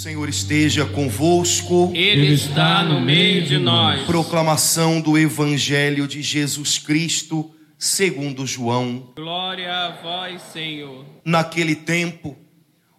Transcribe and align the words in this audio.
Senhor 0.00 0.28
esteja 0.28 0.86
convosco. 0.86 1.92
Ele 1.94 2.32
está 2.32 2.82
no 2.82 3.00
meio 3.00 3.42
de 3.44 3.58
nós. 3.58 4.06
Proclamação 4.06 5.00
do 5.00 5.18
Evangelho 5.18 6.08
de 6.08 6.22
Jesus 6.22 6.78
Cristo, 6.78 7.50
segundo 7.78 8.46
João. 8.46 9.12
Glória 9.14 9.70
a 9.70 9.90
vós, 10.02 10.40
Senhor. 10.52 11.04
Naquele 11.24 11.74
tempo, 11.74 12.34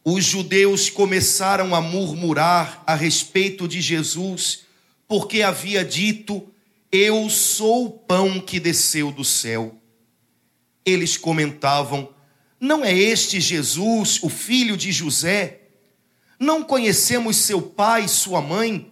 os 0.05 0.23
judeus 0.23 0.89
começaram 0.89 1.73
a 1.73 1.81
murmurar 1.81 2.83
a 2.85 2.93
respeito 2.93 3.67
de 3.67 3.81
Jesus, 3.81 4.65
porque 5.11 5.41
havia 5.41 5.83
dito: 5.83 6.41
Eu 6.89 7.29
sou 7.29 7.87
o 7.87 7.89
pão 7.89 8.39
que 8.39 8.61
desceu 8.61 9.11
do 9.11 9.25
céu. 9.25 9.75
Eles 10.85 11.17
comentavam: 11.17 12.13
Não 12.57 12.81
é 12.81 12.97
este 12.97 13.41
Jesus, 13.41 14.23
o 14.23 14.29
filho 14.29 14.77
de 14.77 14.89
José? 14.89 15.63
Não 16.39 16.63
conhecemos 16.63 17.35
seu 17.35 17.61
pai 17.61 18.05
e 18.05 18.07
sua 18.07 18.39
mãe? 18.39 18.89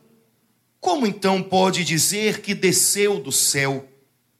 Como 0.81 1.07
então 1.07 1.41
pode 1.41 1.85
dizer 1.85 2.41
que 2.41 2.53
desceu 2.53 3.21
do 3.21 3.31
céu? 3.31 3.87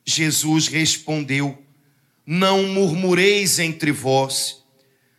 Jesus 0.03 0.67
respondeu: 0.67 1.57
Não 2.25 2.63
murmureis 2.63 3.57
entre 3.57 3.93
vós. 3.93 4.65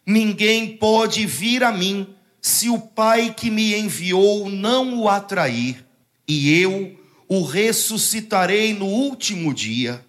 Ninguém 0.05 0.77
pode 0.77 1.25
vir 1.25 1.65
a 1.65 1.73
mim 1.73 2.15
se 2.39 2.69
o 2.69 2.79
Pai 2.79 3.33
que 3.33 3.51
me 3.51 3.75
enviou 3.75 4.51
não 4.51 4.99
o 5.01 5.09
atrair, 5.09 5.87
e 6.31 6.61
eu 6.61 6.97
o 7.27 7.43
ressuscitarei 7.43 8.73
no 8.73 8.87
último 8.87 9.53
dia. 9.53 10.07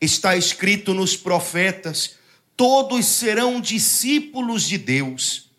Está 0.00 0.34
escrito 0.34 0.94
nos 0.94 1.18
profetas: 1.18 2.14
todos 2.56 3.04
serão 3.04 3.60
discípulos 3.60 4.66
de 4.66 4.78
Deus. 4.78 5.50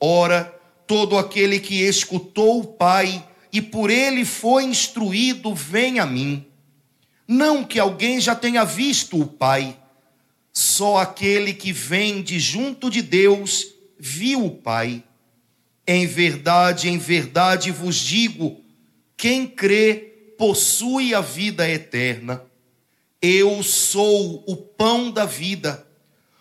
Ora, 0.00 0.44
todo 0.86 1.18
aquele 1.18 1.60
que 1.60 1.82
escutou 1.82 2.60
o 2.60 2.66
Pai 2.68 3.22
e 3.52 3.60
por 3.60 3.90
ele 3.90 4.24
foi 4.24 4.64
instruído, 4.64 5.54
vem 5.54 5.98
a 5.98 6.06
mim. 6.06 6.46
Não 7.28 7.62
que 7.62 7.78
alguém 7.78 8.18
já 8.18 8.34
tenha 8.34 8.64
visto 8.64 9.20
o 9.20 9.26
Pai, 9.26 9.78
só 10.54 10.96
aquele 10.96 11.52
que 11.52 11.70
vem 11.70 12.22
de 12.22 12.40
junto 12.40 12.88
de 12.88 13.02
Deus 13.02 13.66
viu 13.98 14.46
o 14.46 14.50
Pai. 14.50 15.04
Em 15.86 16.06
verdade, 16.06 16.88
em 16.88 16.96
verdade 16.96 17.70
vos 17.70 17.96
digo: 17.96 18.59
quem 19.20 19.46
crê 19.46 20.32
possui 20.38 21.14
a 21.14 21.20
vida 21.20 21.68
eterna. 21.68 22.42
Eu 23.20 23.62
sou 23.62 24.42
o 24.46 24.56
pão 24.56 25.10
da 25.10 25.26
vida. 25.26 25.86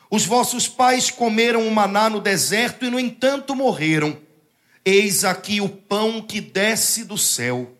Os 0.10 0.26
vossos 0.26 0.66
pais 0.66 1.12
comeram 1.12 1.68
o 1.68 1.72
maná 1.72 2.10
no 2.10 2.22
deserto 2.22 2.86
e, 2.86 2.90
no 2.90 2.98
entanto, 2.98 3.54
morreram. 3.54 4.18
Eis 4.86 5.26
aqui 5.26 5.60
o 5.60 5.68
pão 5.68 6.22
que 6.22 6.40
desce 6.40 7.04
do 7.04 7.18
céu. 7.18 7.76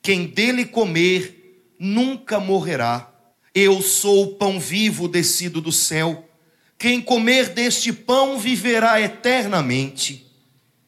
Quem 0.00 0.28
dele 0.28 0.64
comer 0.64 1.74
nunca 1.76 2.38
morrerá. 2.38 3.12
Eu 3.52 3.82
sou 3.82 4.22
o 4.22 4.34
pão 4.36 4.60
vivo 4.60 5.08
descido 5.08 5.60
do 5.60 5.72
céu. 5.72 6.28
Quem 6.78 7.00
comer 7.00 7.48
deste 7.48 7.92
pão 7.92 8.38
viverá 8.38 9.00
eternamente. 9.00 10.30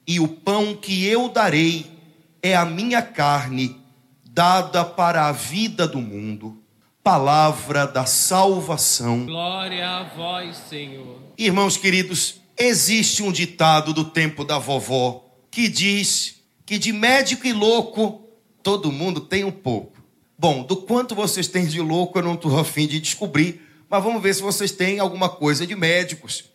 E 0.07 0.21
o 0.21 0.29
pão 0.29 0.77
que 0.77 1.05
eu 1.05 1.29
darei 1.29 1.99
é 2.43 2.57
a 2.57 2.65
minha 2.65 3.03
carne, 3.03 3.81
dada 4.25 4.85
para 4.85 5.27
a 5.27 5.33
vida 5.33 5.87
do 5.87 6.01
mundo. 6.01 6.63
Palavra 7.03 7.87
da 7.87 8.05
salvação. 8.05 9.27
Glória 9.27 9.89
a 9.89 10.03
vós, 10.05 10.57
Senhor. 10.69 11.19
Irmãos 11.37 11.77
queridos, 11.77 12.41
existe 12.59 13.23
um 13.23 13.33
ditado 13.33 13.95
do 13.95 14.05
tempo 14.05 14.45
da 14.45 14.59
vovó 14.59 15.25
que 15.51 15.69
diz 15.69 16.43
que 16.67 16.79
de 16.79 16.93
médico 16.93 17.47
e 17.47 17.53
louco 17.53 18.29
todo 18.63 18.93
mundo 18.93 19.23
tem 19.23 19.45
um 19.45 19.51
pouco. 19.51 19.99
Bom, 20.39 20.63
do 20.63 20.77
quanto 20.77 21.15
vocês 21.15 21.49
têm 21.49 21.67
de 21.67 21.81
louco 21.81 22.19
eu 22.19 22.23
não 22.23 22.35
estou 22.35 22.59
afim 22.59 22.87
de 22.87 23.01
descobrir, 23.01 23.61
mas 23.89 24.03
vamos 24.05 24.23
ver 24.23 24.35
se 24.35 24.43
vocês 24.43 24.71
têm 24.71 25.01
alguma 25.01 25.29
coisa 25.29 25.67
de 25.67 25.75
médicos. 25.75 26.50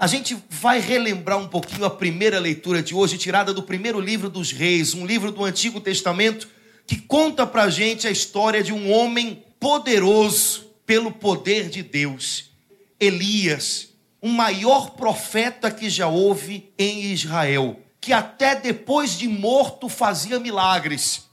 A 0.00 0.06
gente 0.06 0.34
vai 0.48 0.80
relembrar 0.80 1.36
um 1.36 1.46
pouquinho 1.46 1.84
a 1.84 1.90
primeira 1.90 2.40
leitura 2.40 2.82
de 2.82 2.94
hoje, 2.94 3.18
tirada 3.18 3.52
do 3.52 3.62
primeiro 3.62 4.00
livro 4.00 4.30
dos 4.30 4.50
Reis, 4.50 4.94
um 4.94 5.04
livro 5.04 5.30
do 5.30 5.44
Antigo 5.44 5.78
Testamento 5.78 6.48
que 6.86 6.96
conta 6.96 7.46
pra 7.46 7.68
gente 7.68 8.08
a 8.08 8.10
história 8.10 8.62
de 8.62 8.72
um 8.72 8.90
homem 8.90 9.44
poderoso 9.60 10.70
pelo 10.86 11.12
poder 11.12 11.68
de 11.68 11.82
Deus, 11.82 12.50
Elias, 12.98 13.90
o 14.22 14.28
maior 14.28 14.92
profeta 14.92 15.70
que 15.70 15.90
já 15.90 16.08
houve 16.08 16.72
em 16.78 17.12
Israel 17.12 17.78
que 18.00 18.14
até 18.14 18.54
depois 18.54 19.18
de 19.18 19.28
morto 19.28 19.86
fazia 19.86 20.40
milagres. 20.40 21.28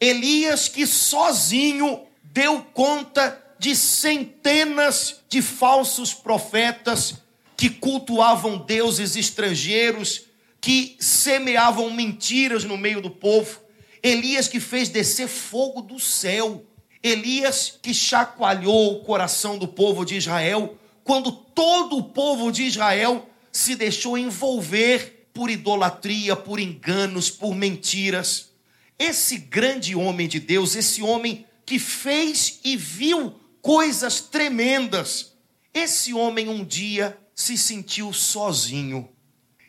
Elias, 0.00 0.68
que 0.68 0.84
sozinho 0.84 2.02
deu 2.24 2.60
conta 2.74 3.40
de 3.56 3.76
centenas 3.76 5.20
de 5.28 5.40
falsos 5.40 6.12
profetas 6.12 7.22
que 7.64 7.70
cultuavam 7.70 8.58
deuses 8.58 9.16
estrangeiros, 9.16 10.24
que 10.60 10.98
semeavam 11.00 11.90
mentiras 11.90 12.62
no 12.62 12.76
meio 12.76 13.00
do 13.00 13.08
povo. 13.08 13.58
Elias, 14.02 14.46
que 14.46 14.60
fez 14.60 14.90
descer 14.90 15.28
fogo 15.28 15.80
do 15.80 15.98
céu. 15.98 16.62
Elias, 17.02 17.78
que 17.80 17.94
chacoalhou 17.94 18.92
o 18.92 19.00
coração 19.02 19.56
do 19.56 19.66
povo 19.66 20.04
de 20.04 20.14
Israel, 20.14 20.76
quando 21.02 21.32
todo 21.32 21.96
o 21.96 22.02
povo 22.02 22.52
de 22.52 22.64
Israel 22.64 23.26
se 23.50 23.74
deixou 23.74 24.18
envolver 24.18 25.30
por 25.32 25.48
idolatria, 25.48 26.36
por 26.36 26.60
enganos, 26.60 27.30
por 27.30 27.54
mentiras. 27.54 28.50
Esse 28.98 29.38
grande 29.38 29.96
homem 29.96 30.28
de 30.28 30.38
Deus, 30.38 30.76
esse 30.76 31.00
homem 31.00 31.46
que 31.64 31.78
fez 31.78 32.60
e 32.62 32.76
viu 32.76 33.32
coisas 33.62 34.20
tremendas, 34.20 35.32
esse 35.72 36.12
homem 36.12 36.46
um 36.46 36.62
dia 36.62 37.23
se 37.34 37.58
sentiu 37.58 38.12
sozinho. 38.12 39.08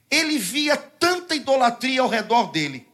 Ele 0.09 0.37
via 0.37 0.77
tanta 0.77 1.35
idolatria 1.35 2.01
ao 2.01 2.07
redor 2.07 2.51
dele. 2.51 2.87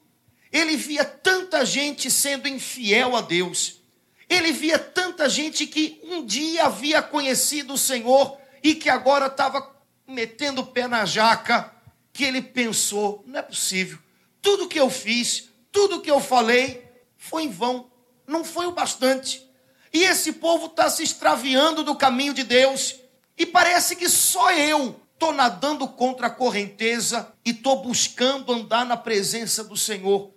Ele 0.52 0.76
via 0.76 1.06
tanta 1.06 1.66
gente 1.66 2.10
sendo 2.10 2.48
infiel 2.48 3.16
a 3.16 3.22
Deus. 3.22 3.82
Ele 4.30 4.52
via 4.52 4.80
tanta 4.80 5.28
gente 5.28 5.68
que 5.68 6.00
um 6.04 6.26
dia 6.26 6.66
havia 6.66 7.02
conhecido 7.02 7.74
o 7.74 7.78
Senhor 7.78 8.38
e 8.64 8.76
que 8.76 8.90
agora 8.90 9.28
estava 9.28 9.76
metendo 10.08 10.62
o 10.62 10.68
pé 10.68 10.88
na 10.88 11.06
jaca, 11.06 11.74
que 12.14 12.24
ele 12.24 12.42
pensou: 12.42 13.24
não 13.26 13.40
é 13.40 13.42
possível, 13.42 13.98
tudo 14.42 14.68
que 14.68 14.80
eu 14.80 14.90
fiz, 14.90 15.50
tudo 15.72 16.02
que 16.02 16.12
eu 16.12 16.20
falei, 16.20 16.86
foi 17.18 17.44
em 17.44 17.50
vão, 17.50 17.92
não 18.28 18.44
foi 18.44 18.66
o 18.66 18.72
bastante. 18.72 19.46
E 19.94 20.04
esse 20.04 20.34
povo 20.34 20.68
está 20.68 20.90
se 20.90 21.04
extraviando 21.04 21.84
do 21.84 21.96
caminho 21.96 22.34
de 22.34 22.44
Deus, 22.44 22.96
e 23.42 23.46
parece 23.48 23.96
que 23.96 24.08
só 24.08 24.52
eu 24.52 25.02
estou 25.16 25.34
nadando 25.34 25.88
contra 25.88 26.28
a 26.28 26.30
correnteza 26.30 27.34
e 27.44 27.50
estou 27.50 27.82
buscando 27.82 28.54
andar 28.54 28.86
na 28.86 28.96
presença 28.96 29.64
do 29.64 29.76
Senhor. 29.76 30.32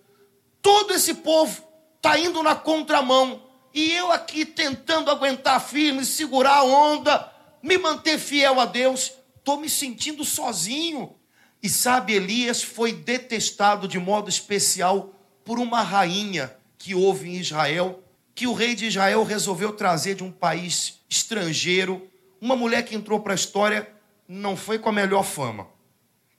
Todo 0.59 0.91
esse 0.91 1.13
povo 1.13 1.63
está 1.97 2.17
indo 2.17 2.41
na 2.41 2.55
contramão, 2.55 3.43
e 3.71 3.91
eu 3.91 4.11
aqui 4.11 4.43
tentando 4.43 5.11
aguentar 5.11 5.61
firme, 5.61 6.03
segurar 6.03 6.55
a 6.55 6.63
onda, 6.63 7.31
me 7.61 7.77
manter 7.77 8.17
fiel 8.17 8.59
a 8.59 8.65
Deus, 8.65 9.11
estou 9.37 9.57
me 9.57 9.69
sentindo 9.69 10.25
sozinho. 10.25 11.15
E 11.61 11.69
sabe, 11.69 12.13
Elias 12.13 12.63
foi 12.63 12.91
detestado 12.91 13.87
de 13.87 13.99
modo 13.99 14.31
especial 14.31 15.13
por 15.43 15.59
uma 15.59 15.83
rainha 15.83 16.57
que 16.79 16.95
houve 16.95 17.29
em 17.29 17.35
Israel, 17.35 18.03
que 18.33 18.47
o 18.47 18.53
rei 18.53 18.73
de 18.73 18.87
Israel 18.87 19.23
resolveu 19.23 19.73
trazer 19.73 20.15
de 20.15 20.23
um 20.23 20.31
país 20.31 21.01
estrangeiro, 21.07 22.09
uma 22.45 22.55
mulher 22.55 22.85
que 22.85 22.93
entrou 22.93 23.19
para 23.19 23.33
a 23.33 23.35
história 23.35 23.89
não 24.27 24.55
foi 24.55 24.77
com 24.77 24.87
a 24.87 24.91
melhor 24.91 25.23
fama. 25.23 25.67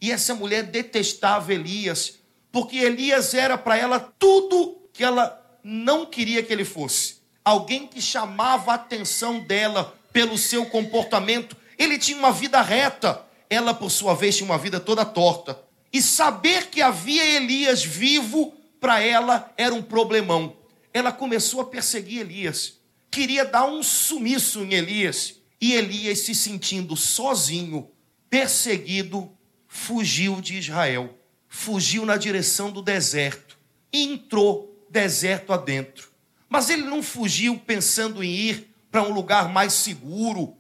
E 0.01 0.13
essa 0.13 0.37
mulher 0.37 0.63
detestava 0.63 1.53
Elias, 1.53 2.21
porque 2.53 2.77
Elias 2.77 3.35
era 3.35 3.59
para 3.59 3.77
ela 3.77 3.99
tudo 4.17 4.89
que 4.93 5.03
ela 5.03 5.59
não 5.65 6.07
queria 6.07 6.45
que 6.45 6.53
ele 6.53 6.65
fosse. 6.65 7.17
Alguém 7.45 7.89
que 7.89 8.01
chamava 8.01 8.71
a 8.71 8.77
atenção 8.77 9.41
dela 9.41 9.99
pelo 10.13 10.39
seu 10.39 10.67
comportamento. 10.67 11.57
Ele 11.77 11.99
tinha 11.99 12.17
uma 12.17 12.31
vida 12.31 12.63
reta, 12.63 13.25
ela, 13.51 13.75
por 13.75 13.91
sua 13.91 14.15
vez, 14.15 14.37
tinha 14.37 14.49
uma 14.49 14.59
vida 14.59 14.79
toda 14.79 15.05
torta. 15.05 15.61
E 15.93 16.01
saber 16.01 16.69
que 16.69 16.81
havia 16.81 17.25
Elias 17.25 17.85
vivo, 17.85 18.55
para 18.81 19.01
ela 19.01 19.53
era 19.57 19.75
um 19.75 19.83
problemão. 19.83 20.57
Ela 20.95 21.11
começou 21.11 21.61
a 21.61 21.65
perseguir 21.65 22.21
Elias, 22.21 22.75
queria 23.11 23.45
dar 23.45 23.67
um 23.67 23.83
sumiço 23.83 24.63
em 24.63 24.75
Elias. 24.75 25.36
E 25.61 25.73
Elias, 25.73 26.21
se 26.21 26.35
sentindo 26.35 26.97
sozinho, 26.97 27.91
perseguido, 28.29 29.31
fugiu 29.67 30.41
de 30.41 30.59
Israel, 30.59 31.19
fugiu 31.49 32.05
na 32.05 32.17
direção 32.17 32.71
do 32.71 32.83
deserto 32.83 33.59
e 33.93 34.03
entrou 34.03 34.87
deserto 34.91 35.53
adentro. 35.53 36.11
Mas 36.49 36.71
ele 36.71 36.83
não 36.83 37.03
fugiu 37.03 37.59
pensando 37.59 38.23
em 38.23 38.31
ir 38.31 38.75
para 38.91 39.03
um 39.03 39.13
lugar 39.13 39.49
mais 39.49 39.73
seguro, 39.73 40.57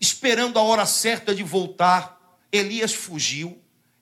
esperando 0.00 0.58
a 0.58 0.62
hora 0.62 0.86
certa 0.86 1.34
de 1.34 1.42
voltar. 1.42 2.38
Elias 2.52 2.92
fugiu, 2.92 3.58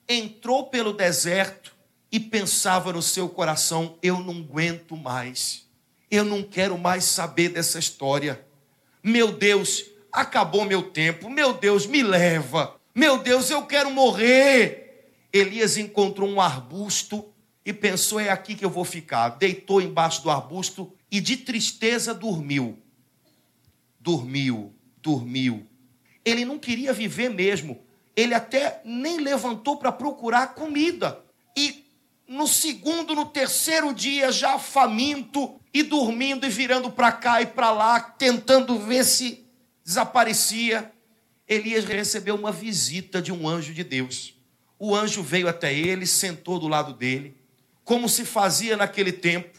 entrou 0.07 0.67
pelo 0.67 0.93
deserto 0.93 1.75
e 2.11 2.19
pensava 2.19 2.91
no 2.91 3.01
seu 3.01 3.29
coração: 3.29 3.97
eu 4.01 4.19
não 4.19 4.39
aguento 4.39 4.97
mais, 4.97 5.67
eu 6.09 6.23
não 6.23 6.43
quero 6.43 6.77
mais 6.77 7.05
saber 7.05 7.49
dessa 7.49 7.79
história. 7.79 8.45
Meu 9.03 9.31
Deus, 9.31 9.85
acabou 10.11 10.65
meu 10.65 10.83
tempo, 10.83 11.29
meu 11.29 11.53
Deus, 11.53 11.85
me 11.85 12.01
leva, 12.03 12.79
meu 12.93 13.17
Deus, 13.17 13.49
eu 13.49 13.65
quero 13.65 13.91
morrer. 13.91 15.13
Elias 15.31 15.77
encontrou 15.77 16.27
um 16.27 16.41
arbusto 16.41 17.31
e 17.65 17.71
pensou: 17.71 18.19
é 18.19 18.29
aqui 18.29 18.55
que 18.55 18.65
eu 18.65 18.69
vou 18.69 18.83
ficar. 18.83 19.29
Deitou 19.29 19.81
embaixo 19.81 20.23
do 20.23 20.29
arbusto 20.29 20.91
e 21.11 21.21
de 21.21 21.37
tristeza 21.37 22.13
dormiu. 22.13 22.77
Dormiu, 23.99 24.73
dormiu. 25.01 25.65
Ele 26.25 26.43
não 26.45 26.57
queria 26.57 26.91
viver 26.91 27.29
mesmo. 27.29 27.79
Ele 28.15 28.33
até 28.33 28.81
nem 28.83 29.17
levantou 29.17 29.77
para 29.77 29.91
procurar 29.91 30.53
comida. 30.53 31.23
E 31.55 31.85
no 32.27 32.47
segundo, 32.47 33.15
no 33.15 33.25
terceiro 33.25 33.93
dia, 33.93 34.31
já 34.31 34.59
faminto 34.59 35.59
e 35.73 35.83
dormindo 35.83 36.45
e 36.45 36.49
virando 36.49 36.91
para 36.91 37.11
cá 37.11 37.41
e 37.41 37.45
para 37.45 37.71
lá, 37.71 37.99
tentando 37.99 38.77
ver 38.77 39.05
se 39.05 39.45
desaparecia, 39.89 40.91
Elias 41.47 41.83
recebeu 41.83 42.35
uma 42.35 42.51
visita 42.51 43.19
de 43.19 43.31
um 43.31 43.49
anjo 43.49 43.73
de 43.73 43.83
Deus. 43.83 44.35
O 44.77 44.95
anjo 44.95 45.23
veio 45.23 45.49
até 45.49 45.73
ele, 45.73 46.05
sentou 46.05 46.59
do 46.59 46.67
lado 46.67 46.93
dele, 46.93 47.35
como 47.83 48.07
se 48.07 48.23
fazia 48.23 48.77
naquele 48.77 49.11
tempo, 49.11 49.57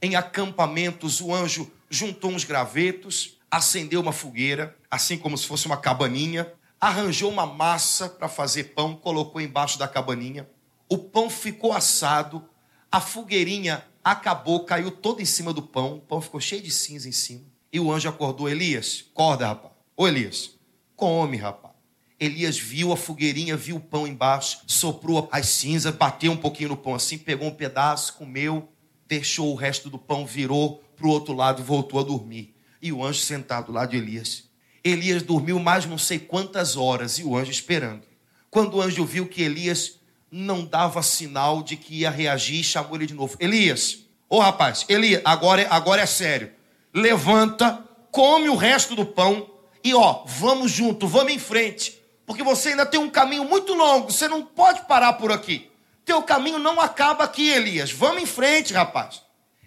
em 0.00 0.14
acampamentos, 0.14 1.20
o 1.20 1.34
anjo 1.34 1.68
juntou 1.90 2.30
uns 2.30 2.44
gravetos, 2.44 3.38
acendeu 3.50 4.00
uma 4.00 4.12
fogueira, 4.12 4.76
assim 4.88 5.18
como 5.18 5.36
se 5.36 5.48
fosse 5.48 5.66
uma 5.66 5.76
cabaninha, 5.76 6.52
arranjou 6.80 7.28
uma 7.28 7.44
massa 7.44 8.08
para 8.08 8.28
fazer 8.28 8.72
pão, 8.72 8.94
colocou 8.94 9.40
embaixo 9.40 9.80
da 9.80 9.88
cabaninha. 9.88 10.48
O 10.88 10.96
pão 10.96 11.28
ficou 11.28 11.72
assado, 11.72 12.48
a 12.88 13.00
fogueirinha 13.00 13.84
acabou, 14.04 14.64
caiu 14.64 14.92
toda 14.92 15.20
em 15.20 15.26
cima 15.26 15.52
do 15.52 15.62
pão, 15.62 15.96
o 15.96 16.00
pão 16.00 16.20
ficou 16.20 16.38
cheio 16.38 16.62
de 16.62 16.70
cinza 16.70 17.08
em 17.08 17.12
cima. 17.12 17.55
E 17.76 17.78
o 17.78 17.92
anjo 17.92 18.08
acordou 18.08 18.48
Elias, 18.48 19.04
acorda, 19.12 19.48
rapaz. 19.48 19.74
Ô 19.94 20.08
Elias, 20.08 20.52
come, 20.96 21.36
rapaz. 21.36 21.74
Elias 22.18 22.58
viu 22.58 22.90
a 22.90 22.96
fogueirinha, 22.96 23.54
viu 23.54 23.76
o 23.76 23.80
pão 23.80 24.06
embaixo, 24.06 24.60
soprou 24.66 25.28
as 25.30 25.46
cinzas, 25.48 25.94
bateu 25.94 26.32
um 26.32 26.38
pouquinho 26.38 26.70
no 26.70 26.76
pão 26.78 26.94
assim, 26.94 27.18
pegou 27.18 27.48
um 27.48 27.54
pedaço, 27.54 28.14
comeu, 28.14 28.66
deixou 29.06 29.52
o 29.52 29.54
resto 29.54 29.90
do 29.90 29.98
pão, 29.98 30.24
virou 30.24 30.82
para 30.96 31.06
o 31.06 31.10
outro 31.10 31.34
lado 31.34 31.60
e 31.60 31.64
voltou 31.66 32.00
a 32.00 32.02
dormir. 32.02 32.54
E 32.80 32.90
o 32.90 33.04
anjo 33.04 33.20
sentado 33.20 33.70
lá 33.70 33.84
de 33.84 33.98
Elias. 33.98 34.44
Elias 34.82 35.22
dormiu 35.22 35.58
mais 35.58 35.84
não 35.84 35.98
sei 35.98 36.18
quantas 36.18 36.78
horas 36.78 37.18
e 37.18 37.24
o 37.24 37.36
anjo 37.36 37.50
esperando. 37.50 38.04
Quando 38.48 38.78
o 38.78 38.80
anjo 38.80 39.04
viu 39.04 39.26
que 39.26 39.42
Elias 39.42 40.00
não 40.32 40.64
dava 40.64 41.02
sinal 41.02 41.62
de 41.62 41.76
que 41.76 41.96
ia 41.96 42.10
reagir, 42.10 42.64
chamou 42.64 42.96
ele 42.96 43.04
de 43.04 43.12
novo. 43.12 43.36
Elias, 43.38 43.98
ô 44.30 44.38
rapaz, 44.38 44.86
Elias, 44.88 45.20
agora, 45.26 45.60
é, 45.60 45.66
agora 45.68 46.00
é 46.00 46.06
sério. 46.06 46.55
Levanta, 46.96 47.86
come 48.10 48.48
o 48.48 48.56
resto 48.56 48.96
do 48.96 49.04
pão 49.04 49.50
e 49.84 49.92
ó, 49.92 50.24
vamos 50.24 50.72
junto, 50.72 51.06
vamos 51.06 51.30
em 51.30 51.38
frente. 51.38 52.02
Porque 52.24 52.42
você 52.42 52.70
ainda 52.70 52.86
tem 52.86 52.98
um 52.98 53.10
caminho 53.10 53.44
muito 53.44 53.74
longo, 53.74 54.10
você 54.10 54.26
não 54.26 54.42
pode 54.42 54.86
parar 54.86 55.12
por 55.12 55.30
aqui. 55.30 55.70
Teu 56.06 56.22
caminho 56.22 56.58
não 56.58 56.80
acaba 56.80 57.24
aqui, 57.24 57.50
Elias. 57.50 57.92
Vamos 57.92 58.22
em 58.22 58.26
frente, 58.26 58.72
rapaz. 58.72 59.22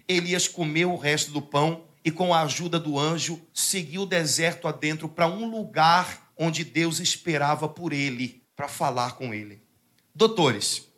Elias 0.08 0.48
comeu 0.48 0.92
o 0.92 0.96
resto 0.96 1.30
do 1.30 1.40
pão 1.40 1.84
e, 2.04 2.10
com 2.10 2.34
a 2.34 2.42
ajuda 2.42 2.80
do 2.80 2.98
anjo, 2.98 3.40
seguiu 3.54 4.02
o 4.02 4.06
deserto 4.06 4.66
adentro 4.66 5.08
para 5.08 5.28
um 5.28 5.48
lugar 5.48 6.32
onde 6.36 6.64
Deus 6.64 6.98
esperava 6.98 7.68
por 7.68 7.92
ele, 7.92 8.42
para 8.56 8.66
falar 8.66 9.12
com 9.12 9.32
ele. 9.32 9.62
Doutores, 10.12 10.88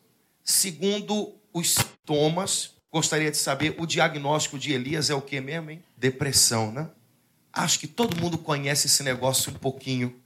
segundo 0.42 1.34
os 1.52 1.74
sintomas, 1.74 2.72
gostaria 2.92 3.30
de 3.30 3.38
saber, 3.38 3.74
o 3.78 3.86
diagnóstico 3.86 4.58
de 4.58 4.72
Elias 4.72 5.08
é 5.08 5.14
o 5.14 5.22
que 5.22 5.40
mesmo, 5.40 5.70
hein? 5.70 5.82
Depressão, 5.96 6.70
né? 6.70 6.90
Acho 7.50 7.78
que 7.78 7.86
todo 7.86 8.20
mundo 8.20 8.36
conhece 8.36 8.86
esse 8.86 9.02
negócio 9.02 9.50
um 9.50 9.54
pouquinho. 9.54 10.20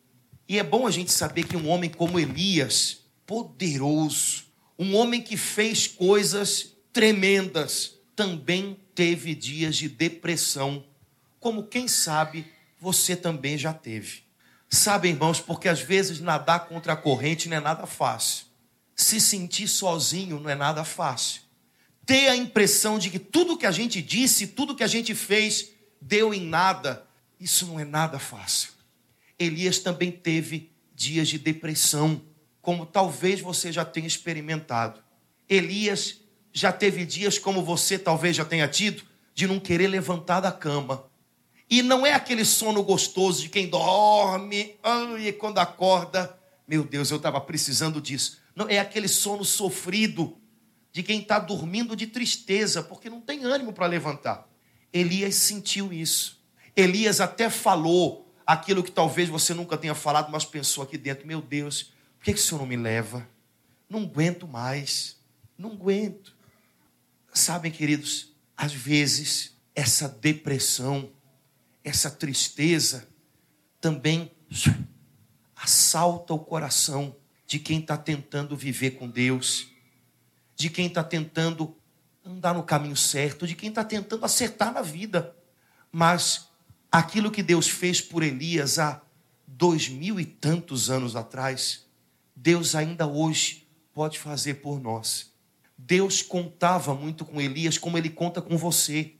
E 0.48 0.58
é 0.58 0.64
bom 0.64 0.86
a 0.86 0.90
gente 0.90 1.12
saber 1.12 1.44
que 1.44 1.56
um 1.56 1.68
homem 1.68 1.88
como 1.88 2.18
Elias, 2.18 2.98
poderoso, 3.24 4.44
um 4.78 4.96
homem 4.96 5.22
que 5.22 5.36
fez 5.36 5.86
coisas 5.86 6.72
tremendas, 6.92 7.94
também 8.16 8.76
teve 8.94 9.34
dias 9.34 9.76
de 9.76 9.88
depressão, 9.88 10.84
como 11.38 11.64
quem 11.64 11.86
sabe 11.86 12.46
você 12.80 13.14
também 13.14 13.56
já 13.56 13.72
teve. 13.72 14.24
Sabe, 14.68 15.08
irmãos, 15.08 15.40
porque 15.40 15.68
às 15.68 15.80
vezes 15.80 16.20
nadar 16.20 16.66
contra 16.66 16.94
a 16.94 16.96
corrente 16.96 17.48
não 17.48 17.56
é 17.56 17.60
nada 17.60 17.86
fácil. 17.86 18.46
Se 18.94 19.20
sentir 19.20 19.68
sozinho 19.68 20.40
não 20.40 20.50
é 20.50 20.54
nada 20.54 20.82
fácil. 20.84 21.42
Ter 22.06 22.28
a 22.28 22.36
impressão 22.36 22.98
de 22.98 23.10
que 23.10 23.18
tudo 23.18 23.58
que 23.58 23.66
a 23.66 23.72
gente 23.72 24.00
disse, 24.00 24.46
tudo 24.46 24.76
que 24.76 24.84
a 24.84 24.86
gente 24.86 25.12
fez, 25.14 25.72
deu 26.00 26.32
em 26.32 26.40
nada, 26.40 27.04
isso 27.38 27.66
não 27.66 27.80
é 27.80 27.84
nada 27.84 28.18
fácil. 28.18 28.70
Elias 29.38 29.80
também 29.80 30.12
teve 30.12 30.70
dias 30.94 31.28
de 31.28 31.36
depressão, 31.36 32.22
como 32.62 32.86
talvez 32.86 33.40
você 33.40 33.72
já 33.72 33.84
tenha 33.84 34.06
experimentado. 34.06 35.02
Elias 35.48 36.20
já 36.52 36.72
teve 36.72 37.04
dias 37.04 37.38
como 37.38 37.62
você 37.62 37.98
talvez 37.98 38.36
já 38.36 38.44
tenha 38.44 38.66
tido, 38.66 39.02
de 39.34 39.46
não 39.46 39.60
querer 39.60 39.88
levantar 39.88 40.40
da 40.40 40.50
cama. 40.50 41.04
E 41.68 41.82
não 41.82 42.06
é 42.06 42.14
aquele 42.14 42.44
sono 42.44 42.82
gostoso 42.82 43.42
de 43.42 43.48
quem 43.48 43.68
dorme, 43.68 44.76
e 45.20 45.32
quando 45.32 45.58
acorda, 45.58 46.38
meu 46.66 46.84
Deus, 46.84 47.10
eu 47.10 47.16
estava 47.18 47.40
precisando 47.40 48.00
disso. 48.00 48.38
Não, 48.54 48.68
é 48.68 48.78
aquele 48.78 49.08
sono 49.08 49.44
sofrido 49.44 50.38
de 50.96 51.02
quem 51.02 51.20
está 51.20 51.38
dormindo 51.38 51.94
de 51.94 52.06
tristeza, 52.06 52.82
porque 52.82 53.10
não 53.10 53.20
tem 53.20 53.44
ânimo 53.44 53.70
para 53.70 53.86
levantar. 53.86 54.48
Elias 54.90 55.34
sentiu 55.34 55.92
isso. 55.92 56.42
Elias 56.74 57.20
até 57.20 57.50
falou 57.50 58.34
aquilo 58.46 58.82
que 58.82 58.90
talvez 58.90 59.28
você 59.28 59.52
nunca 59.52 59.76
tenha 59.76 59.94
falado, 59.94 60.32
mas 60.32 60.46
pensou 60.46 60.82
aqui 60.82 60.96
dentro: 60.96 61.26
meu 61.26 61.42
Deus, 61.42 61.92
por 62.16 62.24
que, 62.24 62.32
que 62.32 62.40
o 62.40 62.42
Senhor 62.42 62.60
não 62.60 62.66
me 62.66 62.78
leva? 62.78 63.28
Não 63.90 64.04
aguento 64.04 64.48
mais. 64.48 65.18
Não 65.58 65.72
aguento. 65.72 66.34
Sabem, 67.30 67.70
queridos, 67.70 68.32
às 68.56 68.72
vezes 68.72 69.54
essa 69.74 70.08
depressão, 70.08 71.12
essa 71.84 72.10
tristeza 72.10 73.06
também 73.82 74.32
assalta 75.54 76.32
o 76.32 76.38
coração 76.38 77.14
de 77.46 77.58
quem 77.58 77.80
está 77.80 77.98
tentando 77.98 78.56
viver 78.56 78.92
com 78.92 79.06
Deus, 79.06 79.75
de 80.56 80.70
quem 80.70 80.86
está 80.86 81.04
tentando 81.04 81.76
andar 82.24 82.54
no 82.54 82.62
caminho 82.62 82.96
certo, 82.96 83.46
de 83.46 83.54
quem 83.54 83.68
está 83.68 83.84
tentando 83.84 84.24
acertar 84.24 84.72
na 84.72 84.82
vida. 84.82 85.36
Mas 85.92 86.48
aquilo 86.90 87.30
que 87.30 87.42
Deus 87.42 87.68
fez 87.68 88.00
por 88.00 88.22
Elias 88.22 88.78
há 88.78 89.00
dois 89.46 89.88
mil 89.88 90.18
e 90.18 90.24
tantos 90.24 90.90
anos 90.90 91.14
atrás, 91.14 91.86
Deus 92.34 92.74
ainda 92.74 93.06
hoje 93.06 93.66
pode 93.94 94.18
fazer 94.18 94.54
por 94.54 94.80
nós. 94.80 95.32
Deus 95.78 96.22
contava 96.22 96.94
muito 96.94 97.24
com 97.24 97.40
Elias, 97.40 97.78
como 97.78 97.98
ele 97.98 98.10
conta 98.10 98.40
com 98.40 98.56
você. 98.56 99.12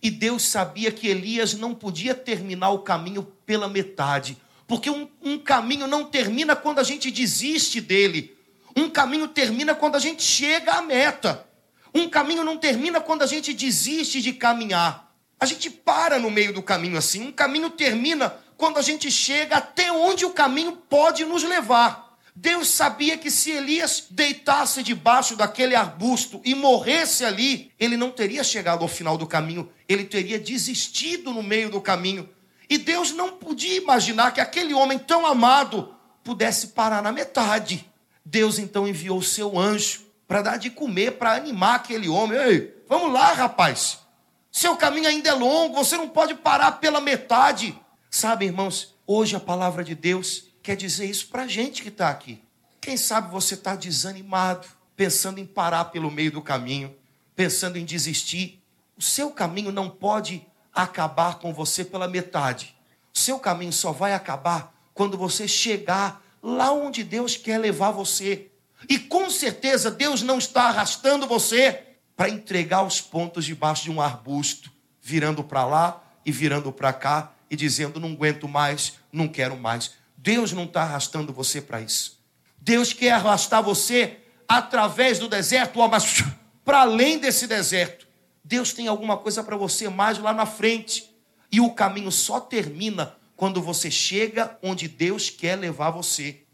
E 0.00 0.10
Deus 0.10 0.42
sabia 0.42 0.92
que 0.92 1.08
Elias 1.08 1.54
não 1.54 1.74
podia 1.74 2.14
terminar 2.14 2.70
o 2.70 2.80
caminho 2.80 3.22
pela 3.44 3.68
metade. 3.68 4.36
Porque 4.66 4.88
um, 4.88 5.08
um 5.22 5.38
caminho 5.38 5.86
não 5.86 6.04
termina 6.04 6.54
quando 6.54 6.78
a 6.78 6.82
gente 6.82 7.10
desiste 7.10 7.80
dele. 7.80 8.36
Um 8.76 8.88
caminho 8.90 9.28
termina 9.28 9.74
quando 9.74 9.96
a 9.96 9.98
gente 9.98 10.22
chega 10.22 10.74
à 10.74 10.82
meta. 10.82 11.46
Um 11.94 12.08
caminho 12.08 12.42
não 12.42 12.56
termina 12.56 13.00
quando 13.00 13.22
a 13.22 13.26
gente 13.26 13.52
desiste 13.52 14.20
de 14.20 14.32
caminhar. 14.32 15.12
A 15.38 15.46
gente 15.46 15.70
para 15.70 16.18
no 16.18 16.30
meio 16.30 16.52
do 16.52 16.62
caminho 16.62 16.98
assim. 16.98 17.28
Um 17.28 17.32
caminho 17.32 17.70
termina 17.70 18.34
quando 18.56 18.78
a 18.78 18.82
gente 18.82 19.10
chega 19.10 19.56
até 19.56 19.92
onde 19.92 20.24
o 20.24 20.30
caminho 20.30 20.72
pode 20.72 21.24
nos 21.24 21.44
levar. 21.44 22.04
Deus 22.36 22.68
sabia 22.68 23.16
que 23.16 23.30
se 23.30 23.52
Elias 23.52 24.06
deitasse 24.10 24.82
debaixo 24.82 25.36
daquele 25.36 25.76
arbusto 25.76 26.40
e 26.44 26.52
morresse 26.52 27.24
ali, 27.24 27.70
ele 27.78 27.96
não 27.96 28.10
teria 28.10 28.42
chegado 28.42 28.82
ao 28.82 28.88
final 28.88 29.16
do 29.16 29.24
caminho, 29.24 29.70
ele 29.88 30.04
teria 30.04 30.38
desistido 30.38 31.32
no 31.32 31.44
meio 31.44 31.70
do 31.70 31.80
caminho. 31.80 32.28
E 32.68 32.76
Deus 32.76 33.12
não 33.12 33.32
podia 33.32 33.76
imaginar 33.76 34.32
que 34.32 34.40
aquele 34.40 34.74
homem 34.74 34.98
tão 34.98 35.24
amado 35.24 35.94
pudesse 36.24 36.68
parar 36.68 37.00
na 37.02 37.12
metade. 37.12 37.88
Deus 38.24 38.58
então 38.58 38.88
enviou 38.88 39.18
o 39.18 39.22
seu 39.22 39.58
anjo 39.58 40.02
para 40.26 40.42
dar 40.42 40.56
de 40.56 40.70
comer, 40.70 41.12
para 41.12 41.34
animar 41.34 41.76
aquele 41.76 42.08
homem. 42.08 42.38
Ei, 42.38 42.74
vamos 42.88 43.12
lá, 43.12 43.32
rapaz. 43.32 43.98
Seu 44.50 44.76
caminho 44.76 45.08
ainda 45.08 45.28
é 45.28 45.34
longo, 45.34 45.74
você 45.74 45.96
não 45.96 46.08
pode 46.08 46.34
parar 46.34 46.72
pela 46.72 47.00
metade. 47.00 47.78
Sabe, 48.10 48.46
irmãos, 48.46 48.94
hoje 49.06 49.36
a 49.36 49.40
palavra 49.40 49.82
de 49.82 49.94
Deus 49.94 50.44
quer 50.62 50.76
dizer 50.76 51.06
isso 51.06 51.26
para 51.28 51.42
a 51.42 51.48
gente 51.48 51.82
que 51.82 51.88
está 51.88 52.08
aqui. 52.08 52.42
Quem 52.80 52.96
sabe 52.96 53.30
você 53.30 53.54
está 53.54 53.74
desanimado, 53.74 54.66
pensando 54.96 55.40
em 55.40 55.46
parar 55.46 55.86
pelo 55.86 56.10
meio 56.10 56.30
do 56.30 56.40
caminho, 56.40 56.94
pensando 57.34 57.76
em 57.76 57.84
desistir. 57.84 58.62
O 58.96 59.02
seu 59.02 59.30
caminho 59.30 59.72
não 59.72 59.90
pode 59.90 60.46
acabar 60.72 61.38
com 61.38 61.52
você 61.52 61.84
pela 61.84 62.08
metade. 62.08 62.76
O 63.14 63.18
seu 63.18 63.38
caminho 63.38 63.72
só 63.72 63.92
vai 63.92 64.14
acabar 64.14 64.72
quando 64.94 65.18
você 65.18 65.48
chegar 65.48 66.22
lá 66.44 66.70
onde 66.72 67.02
Deus 67.02 67.38
quer 67.38 67.56
levar 67.56 67.90
você. 67.90 68.50
E 68.86 68.98
com 68.98 69.30
certeza 69.30 69.90
Deus 69.90 70.20
não 70.20 70.36
está 70.36 70.64
arrastando 70.64 71.26
você 71.26 71.80
para 72.14 72.28
entregar 72.28 72.82
os 72.84 73.00
pontos 73.00 73.46
debaixo 73.46 73.84
de 73.84 73.90
um 73.90 73.98
arbusto, 73.98 74.70
virando 75.00 75.42
para 75.42 75.64
lá 75.64 76.04
e 76.24 76.30
virando 76.30 76.70
para 76.70 76.92
cá 76.92 77.32
e 77.50 77.56
dizendo: 77.56 77.98
não 77.98 78.12
aguento 78.12 78.46
mais, 78.46 78.98
não 79.10 79.26
quero 79.26 79.56
mais. 79.56 79.92
Deus 80.18 80.52
não 80.52 80.64
está 80.64 80.82
arrastando 80.82 81.32
você 81.32 81.62
para 81.62 81.80
isso. 81.80 82.22
Deus 82.58 82.92
quer 82.92 83.12
arrastar 83.12 83.62
você 83.62 84.18
através 84.46 85.18
do 85.18 85.28
deserto, 85.28 85.78
mas 85.88 86.22
para 86.62 86.82
além 86.82 87.18
desse 87.18 87.46
deserto. 87.46 88.06
Deus 88.42 88.74
tem 88.74 88.86
alguma 88.86 89.16
coisa 89.16 89.42
para 89.42 89.56
você 89.56 89.88
mais 89.88 90.18
lá 90.18 90.34
na 90.34 90.44
frente. 90.44 91.10
E 91.50 91.60
o 91.60 91.70
caminho 91.70 92.12
só 92.12 92.40
termina 92.40 93.16
quando 93.44 93.60
você 93.60 93.90
chega 93.90 94.58
onde 94.62 94.88
Deus 94.88 95.28
quer 95.28 95.54
levar 95.54 95.90
você. 95.90 96.44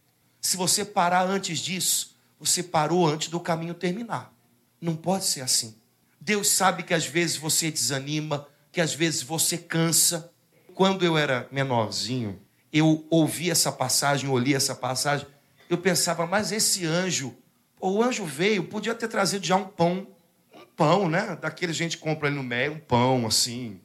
Se 0.40 0.56
você 0.56 0.84
parar 0.84 1.22
antes 1.22 1.60
disso, 1.60 2.16
você 2.36 2.64
parou 2.64 3.06
antes 3.06 3.28
do 3.28 3.38
caminho 3.38 3.74
terminar. 3.74 4.34
Não 4.80 4.96
pode 4.96 5.24
ser 5.24 5.40
assim. 5.40 5.76
Deus 6.20 6.48
sabe 6.48 6.82
que 6.82 6.92
às 6.92 7.06
vezes 7.06 7.36
você 7.36 7.70
desanima, 7.70 8.48
que 8.72 8.80
às 8.80 8.92
vezes 8.92 9.22
você 9.22 9.56
cansa. 9.56 10.32
Quando 10.74 11.04
eu 11.04 11.16
era 11.16 11.46
menorzinho, 11.52 12.40
eu 12.72 13.06
ouvi 13.08 13.52
essa 13.52 13.70
passagem, 13.70 14.28
olhei 14.28 14.56
essa 14.56 14.74
passagem, 14.74 15.28
eu 15.68 15.78
pensava, 15.78 16.26
mas 16.26 16.50
esse 16.50 16.84
anjo, 16.84 17.36
o 17.80 18.02
anjo 18.02 18.24
veio, 18.24 18.64
podia 18.64 18.96
ter 18.96 19.06
trazido 19.06 19.46
já 19.46 19.54
um 19.54 19.68
pão, 19.68 20.08
um 20.52 20.66
pão, 20.76 21.08
né? 21.08 21.38
Daquele 21.40 21.72
gente 21.72 21.96
que 21.96 22.02
compra 22.02 22.26
ali 22.26 22.36
no 22.36 22.42
meio, 22.42 22.72
um 22.72 22.80
pão 22.80 23.28
assim, 23.28 23.80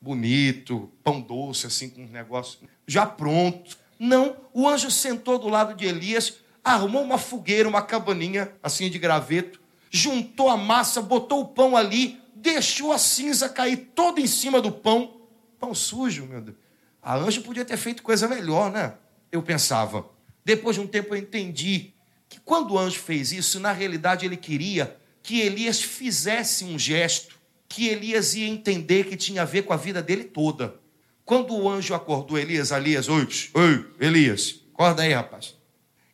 bonito, 0.00 0.90
pão 1.02 1.20
doce, 1.20 1.66
assim, 1.66 1.88
com 1.88 2.02
um 2.02 2.08
negócio 2.08 2.58
já 2.86 3.04
pronto. 3.04 3.76
Não, 3.98 4.36
o 4.52 4.68
anjo 4.68 4.90
sentou 4.90 5.38
do 5.38 5.48
lado 5.48 5.74
de 5.74 5.86
Elias, 5.86 6.38
arrumou 6.62 7.02
uma 7.02 7.18
fogueira, 7.18 7.68
uma 7.68 7.82
cabaninha 7.82 8.52
assim 8.62 8.90
de 8.90 8.98
graveto, 8.98 9.60
juntou 9.90 10.48
a 10.48 10.56
massa, 10.56 11.00
botou 11.00 11.40
o 11.40 11.48
pão 11.48 11.76
ali, 11.76 12.20
deixou 12.34 12.92
a 12.92 12.98
cinza 12.98 13.48
cair 13.48 13.90
toda 13.94 14.20
em 14.20 14.26
cima 14.26 14.60
do 14.60 14.70
pão. 14.70 15.20
Pão 15.58 15.74
sujo, 15.74 16.26
meu 16.26 16.40
Deus. 16.40 16.56
A 17.02 17.16
anjo 17.16 17.42
podia 17.42 17.64
ter 17.64 17.76
feito 17.76 18.02
coisa 18.02 18.28
melhor, 18.28 18.70
né? 18.70 18.94
Eu 19.32 19.42
pensava. 19.42 20.06
Depois 20.44 20.76
de 20.76 20.82
um 20.82 20.86
tempo 20.86 21.14
eu 21.14 21.18
entendi 21.18 21.94
que 22.28 22.40
quando 22.40 22.72
o 22.72 22.78
anjo 22.78 22.98
fez 22.98 23.32
isso, 23.32 23.58
na 23.58 23.72
realidade 23.72 24.26
ele 24.26 24.36
queria 24.36 24.96
que 25.22 25.40
Elias 25.40 25.80
fizesse 25.80 26.64
um 26.64 26.78
gesto 26.78 27.35
que 27.76 27.88
Elias 27.88 28.34
ia 28.34 28.48
entender 28.48 29.04
que 29.04 29.18
tinha 29.18 29.42
a 29.42 29.44
ver 29.44 29.64
com 29.64 29.72
a 29.74 29.76
vida 29.76 30.02
dele 30.02 30.24
toda. 30.24 30.80
Quando 31.26 31.54
o 31.54 31.68
anjo 31.68 31.92
acordou 31.92 32.38
Elias, 32.38 32.70
Elias, 32.70 33.06
oi, 33.06 33.28
oi, 33.52 33.86
Elias, 34.00 34.62
acorda 34.72 35.02
aí, 35.02 35.12
rapaz. 35.12 35.54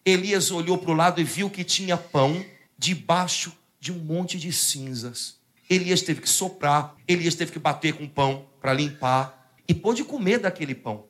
Elias 0.04 0.50
olhou 0.50 0.76
para 0.76 0.90
o 0.90 0.94
lado 0.94 1.20
e 1.20 1.24
viu 1.24 1.48
que 1.48 1.62
tinha 1.62 1.96
pão 1.96 2.44
debaixo 2.76 3.56
de 3.78 3.92
um 3.92 3.98
monte 3.98 4.40
de 4.40 4.52
cinzas. 4.52 5.36
Elias 5.70 6.02
teve 6.02 6.20
que 6.20 6.28
soprar, 6.28 6.96
Elias 7.06 7.36
teve 7.36 7.52
que 7.52 7.60
bater 7.60 7.92
com 7.92 8.02
o 8.02 8.10
pão 8.10 8.44
para 8.60 8.72
limpar 8.72 9.54
e 9.68 9.72
pôde 9.72 10.02
comer 10.02 10.40
daquele 10.40 10.74
pão. 10.74 11.04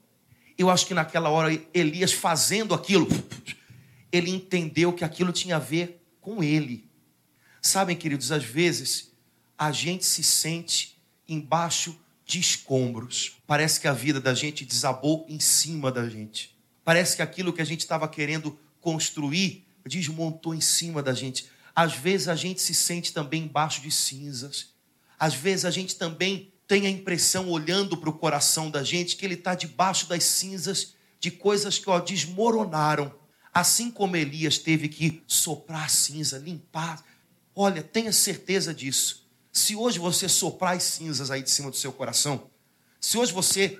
Eu 0.58 0.68
acho 0.68 0.84
que 0.84 0.92
naquela 0.92 1.30
hora 1.30 1.58
Elias 1.72 2.12
fazendo 2.12 2.74
aquilo, 2.74 3.08
ele 4.12 4.30
entendeu 4.30 4.92
que 4.92 5.02
aquilo 5.02 5.32
tinha 5.32 5.56
a 5.56 5.58
ver 5.58 6.04
com 6.20 6.44
ele. 6.44 6.90
Sabem, 7.62 7.96
queridos, 7.96 8.30
às 8.30 8.44
vezes 8.44 9.11
a 9.66 9.70
gente 9.70 10.04
se 10.04 10.24
sente 10.24 10.98
embaixo 11.28 11.96
de 12.26 12.40
escombros. 12.40 13.36
Parece 13.46 13.80
que 13.80 13.86
a 13.86 13.92
vida 13.92 14.20
da 14.20 14.34
gente 14.34 14.64
desabou 14.64 15.24
em 15.28 15.38
cima 15.38 15.92
da 15.92 16.08
gente. 16.08 16.56
Parece 16.84 17.14
que 17.14 17.22
aquilo 17.22 17.52
que 17.52 17.62
a 17.62 17.64
gente 17.64 17.80
estava 17.80 18.08
querendo 18.08 18.58
construir 18.80 19.64
desmontou 19.86 20.52
em 20.52 20.60
cima 20.60 21.00
da 21.00 21.14
gente. 21.14 21.46
Às 21.76 21.94
vezes 21.94 22.26
a 22.26 22.34
gente 22.34 22.60
se 22.60 22.74
sente 22.74 23.12
também 23.12 23.44
embaixo 23.44 23.80
de 23.80 23.92
cinzas. 23.92 24.70
Às 25.16 25.34
vezes 25.34 25.64
a 25.64 25.70
gente 25.70 25.94
também 25.94 26.52
tem 26.66 26.86
a 26.86 26.90
impressão, 26.90 27.48
olhando 27.48 27.96
para 27.96 28.10
o 28.10 28.18
coração 28.18 28.68
da 28.68 28.82
gente, 28.82 29.14
que 29.14 29.24
ele 29.24 29.34
está 29.34 29.54
debaixo 29.54 30.08
das 30.08 30.24
cinzas 30.24 30.94
de 31.20 31.30
coisas 31.30 31.78
que 31.78 31.88
ó, 31.88 32.00
desmoronaram. 32.00 33.14
Assim 33.54 33.92
como 33.92 34.16
Elias 34.16 34.58
teve 34.58 34.88
que 34.88 35.22
soprar 35.24 35.84
a 35.84 35.88
cinza, 35.88 36.38
limpar. 36.38 37.04
Olha, 37.54 37.80
tenha 37.80 38.12
certeza 38.12 38.74
disso. 38.74 39.21
Se 39.52 39.76
hoje 39.76 39.98
você 39.98 40.28
soprar 40.30 40.76
as 40.76 40.82
cinzas 40.82 41.30
aí 41.30 41.42
de 41.42 41.50
cima 41.50 41.70
do 41.70 41.76
seu 41.76 41.92
coração, 41.92 42.50
se 42.98 43.18
hoje 43.18 43.32
você 43.32 43.78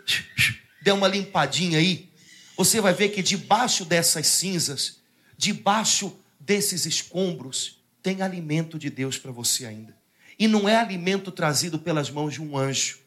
der 0.83 0.93
uma 0.93 1.09
limpadinha 1.09 1.79
aí, 1.79 2.11
você 2.57 2.81
vai 2.81 2.93
ver 2.93 3.09
que 3.09 3.23
debaixo 3.23 3.85
dessas 3.85 4.27
cinzas, 4.27 4.99
debaixo 5.39 6.15
desses 6.39 6.85
escombros, 6.85 7.83
tem 8.03 8.21
alimento 8.21 8.79
de 8.79 8.91
Deus 8.91 9.17
para 9.17 9.33
você 9.33 9.65
ainda. 9.65 9.97
E 10.39 10.47
não 10.47 10.69
é 10.69 10.77
alimento 10.77 11.31
trazido 11.31 11.79
pelas 11.79 12.11
mãos 12.11 12.35
de 12.35 12.43
um 12.43 12.59
anjo, 12.59 12.99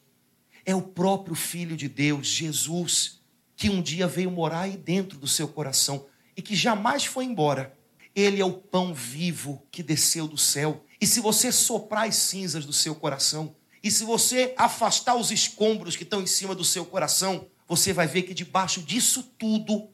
é 0.65 0.74
o 0.74 0.81
próprio 0.81 1.36
Filho 1.36 1.77
de 1.77 1.88
Deus, 1.88 2.25
Jesus, 2.25 3.19
que 3.55 3.69
um 3.69 3.81
dia 3.81 4.07
veio 4.07 4.31
morar 4.31 4.62
aí 4.62 4.75
dentro 4.75 5.19
do 5.19 5.27
seu 5.27 5.48
coração 5.48 6.07
e 6.36 6.41
que 6.41 6.55
jamais 6.55 7.05
foi 7.05 7.25
embora. 7.25 7.77
Ele 8.15 8.41
é 8.41 8.45
o 8.45 8.53
pão 8.53 8.93
vivo 8.93 9.62
que 9.69 9.84
desceu 9.84 10.27
do 10.27 10.38
céu 10.38 10.85
e 11.00 11.08
se 11.08 11.20
você 11.20 11.52
soprar 11.52 12.08
as 12.08 12.16
cinzas 12.16 12.66
do 12.66 12.74
seu 12.74 12.96
coração, 12.96 13.56
e 13.84 13.92
se 13.92 14.04
você 14.04 14.54
afastar 14.58 15.16
os 15.16 15.32
escombros 15.32 15.96
que 15.96 16.04
estão 16.04 16.22
em 16.22 16.28
cima 16.28 16.56
do 16.56 16.64
seu 16.64 16.86
coração, 16.86 17.48
você 17.68 17.94
vai 17.94 18.08
ver 18.08 18.24
que 18.24 18.34
debaixo 18.34 18.82
disso 18.82 19.24
tudo 19.38 19.90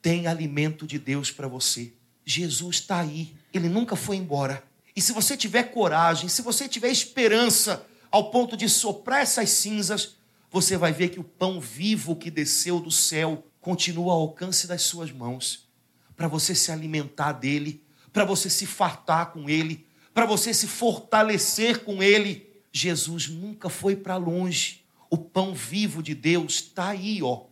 tem 0.00 0.26
alimento 0.26 0.86
de 0.86 0.98
Deus 0.98 1.30
para 1.30 1.48
você. 1.48 1.92
Jesus 2.24 2.76
está 2.76 3.00
aí, 3.00 3.34
ele 3.52 3.68
nunca 3.68 3.96
foi 3.96 4.16
embora. 4.16 4.62
E 4.94 5.00
se 5.00 5.12
você 5.12 5.36
tiver 5.36 5.64
coragem, 5.64 6.28
se 6.28 6.42
você 6.42 6.68
tiver 6.68 6.90
esperança 6.90 7.86
ao 8.10 8.30
ponto 8.30 8.56
de 8.56 8.68
soprar 8.68 9.22
essas 9.22 9.50
cinzas, 9.50 10.16
você 10.50 10.76
vai 10.76 10.92
ver 10.92 11.08
que 11.08 11.18
o 11.18 11.24
pão 11.24 11.60
vivo 11.60 12.14
que 12.14 12.30
desceu 12.30 12.78
do 12.78 12.90
céu 12.90 13.46
continua 13.60 14.12
ao 14.12 14.20
alcance 14.20 14.66
das 14.66 14.82
suas 14.82 15.10
mãos, 15.10 15.68
para 16.14 16.28
você 16.28 16.54
se 16.54 16.70
alimentar 16.70 17.32
dele, 17.32 17.82
para 18.12 18.24
você 18.24 18.50
se 18.50 18.66
fartar 18.66 19.32
com 19.32 19.48
ele, 19.48 19.86
para 20.14 20.26
você 20.26 20.52
se 20.52 20.66
fortalecer 20.66 21.80
com 21.80 22.02
Ele. 22.02 22.50
Jesus 22.72 23.28
nunca 23.28 23.68
foi 23.68 23.96
para 23.96 24.16
longe. 24.16 24.84
O 25.10 25.18
pão 25.18 25.54
vivo 25.54 26.02
de 26.02 26.14
Deus 26.14 26.54
está 26.54 26.88
aí, 26.88 27.22
ó. 27.22 27.44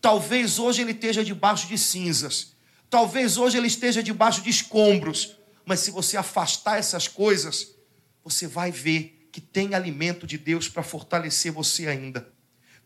Talvez 0.00 0.58
hoje 0.58 0.82
ele 0.82 0.92
esteja 0.92 1.24
debaixo 1.24 1.66
de 1.66 1.76
cinzas. 1.76 2.54
Talvez 2.88 3.36
hoje 3.36 3.58
ele 3.58 3.66
esteja 3.66 4.02
debaixo 4.02 4.40
de 4.40 4.50
escombros. 4.50 5.36
Mas 5.64 5.80
se 5.80 5.90
você 5.90 6.16
afastar 6.16 6.78
essas 6.78 7.08
coisas, 7.08 7.74
você 8.22 8.46
vai 8.46 8.70
ver 8.70 9.28
que 9.32 9.40
tem 9.40 9.74
alimento 9.74 10.26
de 10.26 10.38
Deus 10.38 10.68
para 10.68 10.82
fortalecer 10.82 11.52
você 11.52 11.88
ainda. 11.88 12.32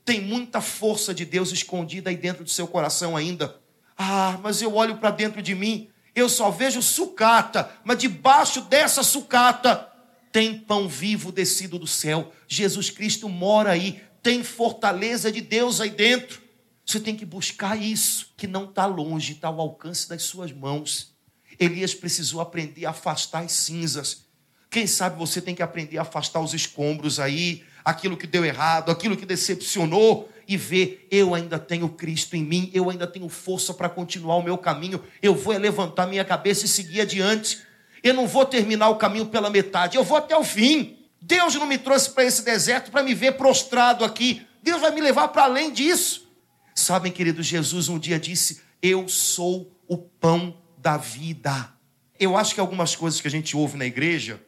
Tem 0.05 0.21
muita 0.21 0.61
força 0.61 1.12
de 1.12 1.25
Deus 1.25 1.52
escondida 1.52 2.11
aí 2.11 2.17
dentro 2.17 2.43
do 2.43 2.50
seu 2.50 2.67
coração 2.67 3.17
ainda. 3.17 3.61
Ah, 3.97 4.40
mas 4.43 4.62
eu 4.62 4.75
olho 4.75 4.97
para 4.97 5.11
dentro 5.11 5.43
de 5.43 5.55
mim 5.55 5.89
eu 6.14 6.29
só 6.29 6.50
vejo 6.50 6.83
sucata, 6.83 7.71
mas 7.85 7.99
debaixo 7.99 8.62
dessa 8.62 9.02
sucata 9.02 9.88
tem 10.33 10.59
pão 10.59 10.88
vivo 10.88 11.33
descido 11.33 11.79
do 11.79 11.87
céu. 11.87 12.33
Jesus 12.47 12.90
Cristo 12.90 13.29
mora 13.29 13.71
aí, 13.71 14.00
tem 14.23 14.43
fortaleza 14.43 15.31
de 15.31 15.40
Deus 15.40 15.81
aí 15.81 15.90
dentro. 15.90 16.40
Você 16.85 16.99
tem 16.99 17.17
que 17.17 17.25
buscar 17.25 17.81
isso, 17.81 18.33
que 18.37 18.47
não 18.47 18.64
está 18.64 18.87
longe, 18.87 19.33
está 19.33 19.49
ao 19.49 19.61
alcance 19.61 20.09
das 20.09 20.23
suas 20.23 20.52
mãos. 20.52 21.14
Elias 21.59 21.95
precisou 21.95 22.40
aprender 22.40 22.87
a 22.87 22.90
afastar 22.90 23.45
as 23.45 23.52
cinzas. 23.52 24.25
Quem 24.71 24.87
sabe 24.87 25.19
você 25.19 25.40
tem 25.40 25.55
que 25.55 25.62
aprender 25.62 25.99
a 25.99 26.02
afastar 26.02 26.40
os 26.40 26.55
escombros 26.55 27.21
aí, 27.21 27.64
aquilo 27.85 28.17
que 28.17 28.26
deu 28.26 28.45
errado, 28.45 28.90
aquilo 28.90 29.17
que 29.17 29.26
decepcionou, 29.26 30.29
e 30.50 30.57
ver: 30.57 31.07
eu 31.12 31.33
ainda 31.33 31.61
tenho 31.61 31.88
Cristo 31.88 32.37
em 32.37 32.42
mim, 32.42 32.71
eu 32.75 32.90
ainda 32.90 33.07
tenho 33.07 33.28
força 33.28 33.73
para 33.73 33.88
continuar 33.88 34.37
o 34.37 34.42
meu 34.42 34.59
caminho, 34.59 35.00
eu 35.23 35.33
vou 35.33 35.57
levantar 35.57 36.09
minha 36.09 36.25
cabeça 36.25 36.64
e 36.64 36.69
seguir 36.69 37.02
adiante. 37.02 37.61
Eu 38.02 38.14
não 38.14 38.26
vou 38.26 38.45
terminar 38.45 38.88
o 38.88 38.97
caminho 38.97 39.26
pela 39.26 39.49
metade, 39.49 39.97
eu 39.97 40.02
vou 40.02 40.19
até 40.19 40.37
o 40.37 40.42
fim. 40.42 40.99
Deus 41.23 41.54
não 41.54 41.66
me 41.66 41.78
trouxe 41.78 42.11
para 42.11 42.25
esse 42.25 42.45
deserto 42.45 42.90
para 42.90 43.04
me 43.04 43.14
ver 43.14 43.37
prostrado 43.37 44.04
aqui. 44.04 44.45
Deus 44.61 44.80
vai 44.80 44.90
me 44.90 45.00
levar 45.00 45.28
para 45.28 45.45
além 45.45 45.73
disso. 45.73 46.28
Sabem, 46.75 47.12
querido, 47.12 47.42
Jesus 47.42 47.88
um 47.88 47.99
dia 47.99 48.19
disse: 48.19 48.61
Eu 48.83 49.09
sou 49.09 49.71
o 49.87 49.97
pão 49.97 50.57
da 50.76 50.97
vida. 50.97 51.73
Eu 52.19 52.37
acho 52.37 52.54
que 52.54 52.61
algumas 52.61 52.97
coisas 52.97 53.21
que 53.21 53.28
a 53.28 53.30
gente 53.30 53.57
ouve 53.57 53.78
na 53.78 53.87
igreja, 53.87 54.40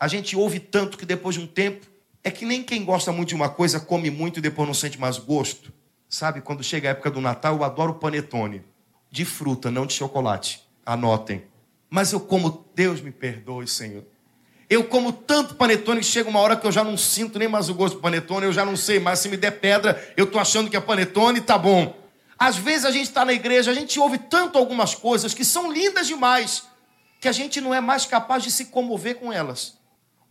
a 0.00 0.08
gente 0.08 0.34
ouve 0.34 0.58
tanto 0.58 0.98
que 0.98 1.06
depois 1.06 1.36
de 1.36 1.42
um 1.42 1.46
tempo 1.46 1.86
é 2.24 2.30
que 2.30 2.46
nem 2.46 2.62
quem 2.62 2.82
gosta 2.82 3.12
muito 3.12 3.28
de 3.28 3.34
uma 3.34 3.50
coisa 3.50 3.78
come 3.78 4.10
muito 4.10 4.38
e 4.38 4.42
depois 4.42 4.66
não 4.66 4.74
sente 4.74 4.98
mais 4.98 5.18
gosto. 5.18 5.70
Sabe, 6.08 6.40
quando 6.40 6.64
chega 6.64 6.88
a 6.88 6.92
época 6.92 7.10
do 7.10 7.20
Natal, 7.20 7.56
eu 7.56 7.64
adoro 7.64 7.94
panetone. 7.94 8.62
De 9.10 9.26
fruta, 9.26 9.70
não 9.70 9.84
de 9.84 9.92
chocolate. 9.92 10.62
Anotem. 10.86 11.44
Mas 11.90 12.12
eu 12.12 12.20
como, 12.20 12.66
Deus 12.74 13.02
me 13.02 13.12
perdoe, 13.12 13.68
Senhor. 13.68 14.04
Eu 14.70 14.84
como 14.84 15.12
tanto 15.12 15.54
panetone 15.54 16.00
que 16.00 16.06
chega 16.06 16.28
uma 16.28 16.40
hora 16.40 16.56
que 16.56 16.66
eu 16.66 16.72
já 16.72 16.82
não 16.82 16.96
sinto 16.96 17.38
nem 17.38 17.46
mais 17.46 17.68
o 17.68 17.74
gosto 17.74 17.96
do 17.96 18.00
panetone, 18.00 18.46
eu 18.46 18.52
já 18.52 18.64
não 18.64 18.76
sei 18.76 18.98
mais 18.98 19.18
se 19.18 19.28
me 19.28 19.36
der 19.36 19.60
pedra, 19.60 20.02
eu 20.16 20.26
tô 20.26 20.38
achando 20.38 20.70
que 20.70 20.76
é 20.76 20.80
panetone, 20.80 21.42
tá 21.42 21.58
bom. 21.58 21.94
Às 22.38 22.56
vezes 22.56 22.86
a 22.86 22.90
gente 22.90 23.08
está 23.08 23.24
na 23.24 23.34
igreja, 23.34 23.70
a 23.70 23.74
gente 23.74 24.00
ouve 24.00 24.18
tanto 24.18 24.58
algumas 24.58 24.94
coisas 24.94 25.34
que 25.34 25.44
são 25.44 25.70
lindas 25.70 26.06
demais, 26.06 26.64
que 27.20 27.28
a 27.28 27.32
gente 27.32 27.60
não 27.60 27.74
é 27.74 27.80
mais 27.80 28.06
capaz 28.06 28.42
de 28.42 28.50
se 28.50 28.66
comover 28.66 29.16
com 29.16 29.32
elas. 29.32 29.78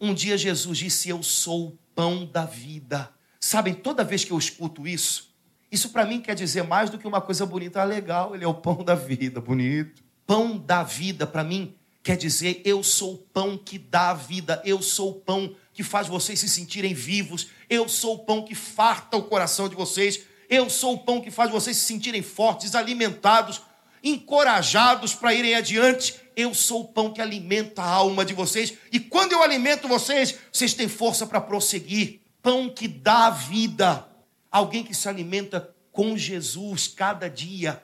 Um 0.01 0.13
dia 0.13 0.38
Jesus 0.38 0.77
disse: 0.79 1.09
Eu 1.09 1.23
sou 1.23 1.67
o 1.67 1.77
pão 1.95 2.25
da 2.25 2.45
vida. 2.45 3.09
Sabem, 3.39 3.73
toda 3.73 4.03
vez 4.03 4.23
que 4.23 4.31
eu 4.31 4.38
escuto 4.38 4.88
isso, 4.88 5.33
isso 5.71 5.89
para 5.89 6.05
mim 6.05 6.21
quer 6.21 6.35
dizer 6.35 6.63
mais 6.63 6.89
do 6.89 6.97
que 6.97 7.07
uma 7.07 7.19
coisa 7.19 7.45
bonita. 7.45 7.81
Ah, 7.81 7.83
legal, 7.83 8.35
ele 8.35 8.43
é 8.43 8.47
o 8.47 8.53
pão 8.53 8.83
da 8.83 8.95
vida, 8.95 9.41
bonito. 9.41 10.03
Pão 10.25 10.57
da 10.57 10.83
vida, 10.83 11.25
para 11.25 11.43
mim, 11.43 11.75
quer 12.03 12.15
dizer: 12.15 12.62
Eu 12.63 12.83
sou 12.83 13.15
o 13.15 13.17
pão 13.17 13.57
que 13.57 13.77
dá 13.77 14.12
a 14.12 14.13
vida, 14.13 14.62
eu 14.63 14.81
sou 14.81 15.09
o 15.09 15.15
pão 15.15 15.55
que 15.73 15.81
faz 15.81 16.07
vocês 16.07 16.39
se 16.39 16.47
sentirem 16.47 16.93
vivos, 16.93 17.47
eu 17.69 17.89
sou 17.89 18.15
o 18.15 18.19
pão 18.19 18.43
que 18.43 18.53
farta 18.53 19.17
o 19.17 19.23
coração 19.23 19.67
de 19.67 19.75
vocês, 19.75 20.21
eu 20.47 20.69
sou 20.69 20.93
o 20.93 21.00
pão 21.00 21.19
que 21.19 21.31
faz 21.31 21.50
vocês 21.50 21.75
se 21.75 21.85
sentirem 21.85 22.21
fortes, 22.21 22.75
alimentados, 22.75 23.62
encorajados 24.03 25.15
para 25.15 25.33
irem 25.33 25.55
adiante. 25.55 26.15
Eu 26.36 26.54
sou 26.54 26.82
o 26.82 26.88
pão 26.88 27.13
que 27.13 27.22
alimenta 27.22 27.82
a 27.82 27.90
alma 27.90 28.25
de 28.25 28.34
vocês. 28.34 28.74
E 28.92 29.00
quando 29.00 29.34
eu 29.34 29.42
alimento 29.42 29.88
vocês, 29.88 30.38
vocês 30.52 30.74
têm 30.74 30.88
força 30.88 31.28
para 31.28 31.42
prosseguir. 31.42 32.22
Pão 32.42 32.70
que 32.70 32.88
dá 32.88 33.30
vida. 33.30 34.08
Alguém 34.52 34.84
que 34.84 34.94
se 34.94 35.08
alimenta 35.08 35.74
com 35.92 36.18
Jesus 36.18 36.88
cada 36.88 37.30
dia 37.30 37.82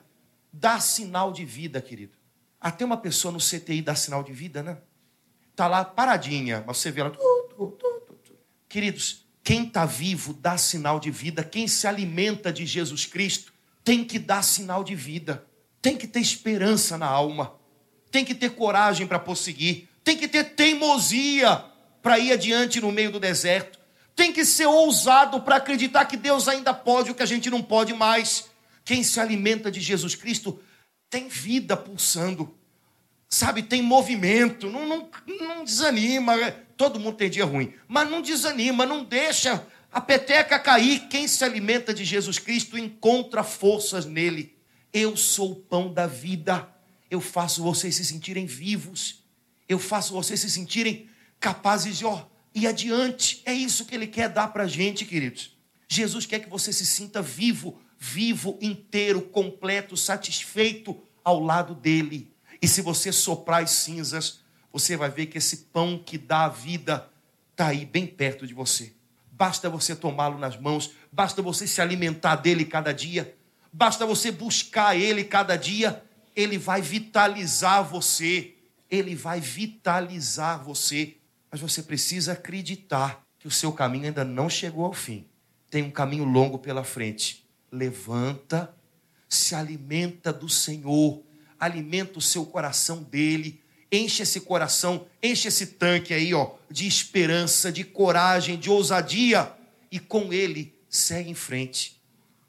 dá 0.52 0.80
sinal 0.80 1.32
de 1.32 1.44
vida, 1.44 1.80
querido. 1.80 2.12
Até 2.60 2.84
uma 2.84 2.96
pessoa 2.96 3.32
no 3.32 3.38
CTI 3.38 3.80
dá 3.80 3.94
sinal 3.94 4.22
de 4.22 4.32
vida, 4.32 4.62
né? 4.62 4.78
Tá 5.56 5.66
lá 5.66 5.84
paradinha, 5.84 6.64
mas 6.66 6.78
você 6.78 6.90
vê 6.90 7.00
ela. 7.00 7.12
Queridos, 8.68 9.26
quem 9.42 9.66
está 9.66 9.84
vivo 9.86 10.34
dá 10.34 10.58
sinal 10.58 11.00
de 11.00 11.10
vida. 11.10 11.42
Quem 11.42 11.66
se 11.66 11.86
alimenta 11.86 12.52
de 12.52 12.66
Jesus 12.66 13.06
Cristo 13.06 13.52
tem 13.82 14.04
que 14.04 14.18
dar 14.18 14.42
sinal 14.42 14.84
de 14.84 14.94
vida. 14.94 15.46
Tem 15.80 15.96
que 15.96 16.06
ter 16.06 16.20
esperança 16.20 16.98
na 16.98 17.06
alma. 17.06 17.54
Tem 18.10 18.24
que 18.24 18.34
ter 18.34 18.50
coragem 18.50 19.06
para 19.06 19.18
prosseguir. 19.18 19.88
Tem 20.02 20.16
que 20.16 20.26
ter 20.26 20.44
teimosia 20.54 21.64
para 22.02 22.18
ir 22.18 22.32
adiante 22.32 22.80
no 22.80 22.90
meio 22.90 23.12
do 23.12 23.20
deserto. 23.20 23.78
Tem 24.16 24.32
que 24.32 24.44
ser 24.44 24.66
ousado 24.66 25.40
para 25.40 25.56
acreditar 25.56 26.04
que 26.04 26.16
Deus 26.16 26.48
ainda 26.48 26.74
pode 26.74 27.10
o 27.10 27.14
que 27.14 27.22
a 27.22 27.26
gente 27.26 27.48
não 27.48 27.62
pode 27.62 27.94
mais. 27.94 28.50
Quem 28.84 29.02
se 29.02 29.20
alimenta 29.20 29.70
de 29.70 29.80
Jesus 29.80 30.14
Cristo 30.14 30.60
tem 31.08 31.28
vida 31.28 31.76
pulsando, 31.76 32.54
sabe, 33.28 33.62
tem 33.62 33.82
movimento, 33.82 34.68
não, 34.70 34.86
não, 34.86 35.10
não 35.26 35.64
desanima. 35.64 36.34
Todo 36.76 37.00
mundo 37.00 37.16
tem 37.16 37.30
dia 37.30 37.44
ruim, 37.44 37.74
mas 37.86 38.10
não 38.10 38.22
desanima, 38.22 38.86
não 38.86 39.04
deixa 39.04 39.66
a 39.92 40.00
peteca 40.00 40.58
cair. 40.58 41.08
Quem 41.08 41.26
se 41.26 41.44
alimenta 41.44 41.92
de 41.92 42.04
Jesus 42.04 42.38
Cristo 42.38 42.78
encontra 42.78 43.42
forças 43.42 44.06
nele. 44.06 44.56
Eu 44.92 45.16
sou 45.16 45.52
o 45.52 45.56
pão 45.56 45.92
da 45.92 46.06
vida. 46.06 46.68
Eu 47.10 47.20
faço 47.20 47.62
vocês 47.62 47.96
se 47.96 48.04
sentirem 48.04 48.46
vivos. 48.46 49.24
Eu 49.68 49.78
faço 49.78 50.12
vocês 50.12 50.40
se 50.40 50.48
sentirem 50.48 51.08
capazes 51.38 51.98
de 51.98 52.06
ó, 52.06 52.24
ir 52.54 52.66
adiante. 52.66 53.42
É 53.44 53.52
isso 53.52 53.84
que 53.84 53.94
ele 53.94 54.06
quer 54.06 54.28
dar 54.28 54.48
para 54.48 54.64
a 54.64 54.68
gente, 54.68 55.04
queridos. 55.04 55.56
Jesus 55.88 56.24
quer 56.24 56.38
que 56.38 56.48
você 56.48 56.72
se 56.72 56.86
sinta 56.86 57.20
vivo, 57.20 57.80
vivo, 57.98 58.56
inteiro, 58.60 59.20
completo, 59.22 59.96
satisfeito 59.96 60.96
ao 61.24 61.40
lado 61.40 61.74
dele. 61.74 62.32
E 62.62 62.68
se 62.68 62.80
você 62.80 63.10
soprar 63.10 63.62
as 63.62 63.72
cinzas, 63.72 64.40
você 64.72 64.96
vai 64.96 65.10
ver 65.10 65.26
que 65.26 65.38
esse 65.38 65.56
pão 65.72 65.98
que 65.98 66.16
dá 66.16 66.44
a 66.44 66.48
vida 66.48 67.10
está 67.50 67.68
aí 67.68 67.84
bem 67.84 68.06
perto 68.06 68.46
de 68.46 68.54
você. 68.54 68.92
Basta 69.32 69.68
você 69.68 69.96
tomá-lo 69.96 70.38
nas 70.38 70.58
mãos, 70.58 70.92
basta 71.10 71.42
você 71.42 71.66
se 71.66 71.80
alimentar 71.80 72.36
dele 72.36 72.64
cada 72.64 72.92
dia, 72.92 73.34
basta 73.72 74.06
você 74.06 74.30
buscar 74.30 74.96
ele 74.96 75.24
cada 75.24 75.56
dia, 75.56 76.04
ele 76.40 76.58
vai 76.58 76.80
vitalizar 76.80 77.84
você. 77.84 78.54
Ele 78.90 79.14
vai 79.14 79.40
vitalizar 79.40 80.62
você. 80.62 81.16
Mas 81.50 81.60
você 81.60 81.82
precisa 81.82 82.32
acreditar 82.32 83.22
que 83.38 83.48
o 83.48 83.50
seu 83.50 83.72
caminho 83.72 84.06
ainda 84.06 84.24
não 84.24 84.48
chegou 84.48 84.84
ao 84.84 84.92
fim. 84.92 85.26
Tem 85.70 85.82
um 85.82 85.90
caminho 85.90 86.24
longo 86.24 86.58
pela 86.58 86.84
frente. 86.84 87.44
Levanta, 87.70 88.74
se 89.28 89.54
alimenta 89.54 90.32
do 90.32 90.48
Senhor, 90.48 91.22
alimenta 91.58 92.18
o 92.18 92.22
seu 92.22 92.44
coração 92.44 93.02
dele, 93.02 93.60
enche 93.90 94.22
esse 94.22 94.40
coração, 94.40 95.06
enche 95.22 95.48
esse 95.48 95.66
tanque 95.66 96.12
aí, 96.12 96.34
ó, 96.34 96.52
de 96.70 96.86
esperança, 96.86 97.70
de 97.70 97.84
coragem, 97.84 98.58
de 98.58 98.70
ousadia, 98.70 99.52
e 99.90 99.98
com 99.98 100.32
ele 100.32 100.74
segue 100.88 101.30
em 101.30 101.34
frente. 101.34 102.00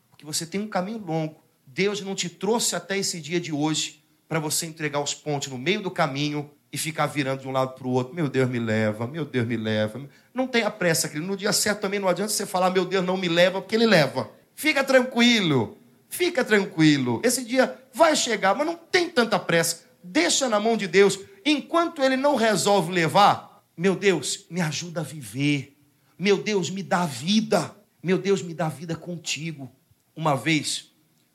Porque 0.10 0.26
você 0.26 0.46
tem 0.46 0.62
um 0.62 0.68
caminho 0.68 1.00
longo. 1.00 1.41
Deus 1.74 2.02
não 2.02 2.14
te 2.14 2.28
trouxe 2.28 2.76
até 2.76 2.98
esse 2.98 3.22
dia 3.22 3.40
de 3.40 3.54
hoje 3.54 4.04
para 4.28 4.40
você 4.40 4.66
entregar 4.66 5.00
os 5.02 5.14
pontos 5.14 5.48
no 5.48 5.58
meio 5.58 5.82
do 5.82 5.90
caminho 5.90 6.52
e 6.72 6.78
ficar 6.78 7.06
virando 7.06 7.42
de 7.42 7.48
um 7.48 7.52
lado 7.52 7.76
para 7.76 7.88
o 7.88 7.92
outro. 7.92 8.14
Meu 8.14 8.28
Deus 8.28 8.50
me 8.50 8.60
leva, 8.60 9.08
meu 9.08 9.24
Deus 9.24 9.48
me 9.48 9.56
leva. 9.56 10.02
Não 10.34 10.48
tenha 10.48 10.70
pressa, 10.70 11.08
querido. 11.08 11.26
No 11.26 11.38
dia 11.38 11.54
certo 11.54 11.80
também 11.82 12.00
não 12.00 12.10
adianta 12.10 12.32
você 12.32 12.46
falar, 12.46 12.70
meu 12.72 12.84
Deus 12.84 13.06
não 13.06 13.16
me 13.16 13.30
leva, 13.30 13.62
porque 13.62 13.76
ele 13.76 13.86
leva. 13.86 14.30
Fica 14.54 14.84
tranquilo, 14.84 15.78
fica 16.10 16.44
tranquilo. 16.44 17.22
Esse 17.24 17.44
dia 17.44 17.74
vai 17.94 18.16
chegar, 18.18 18.54
mas 18.54 18.68
não 18.68 18.76
tem 18.76 19.10
tanta 19.10 19.40
pressa. 19.40 19.86
Deixa 20.04 20.50
na 20.50 20.60
mão 20.60 20.76
de 20.76 20.88
Deus 20.88 21.20
enquanto 21.46 22.02
ele 22.02 22.18
não 22.18 22.36
resolve 22.36 22.92
levar, 22.92 23.64
meu 23.78 23.96
Deus, 23.96 24.46
me 24.50 24.60
ajuda 24.60 25.00
a 25.00 25.04
viver. 25.04 25.78
Meu 26.20 26.38
Deus, 26.38 26.70
me 26.70 26.84
dá 26.84 27.06
vida. 27.06 27.74
Meu 28.04 28.18
Deus, 28.18 28.42
me 28.42 28.54
dá 28.54 28.68
vida 28.68 28.96
contigo. 28.96 29.72
Uma 30.16 30.36
vez, 30.36 30.91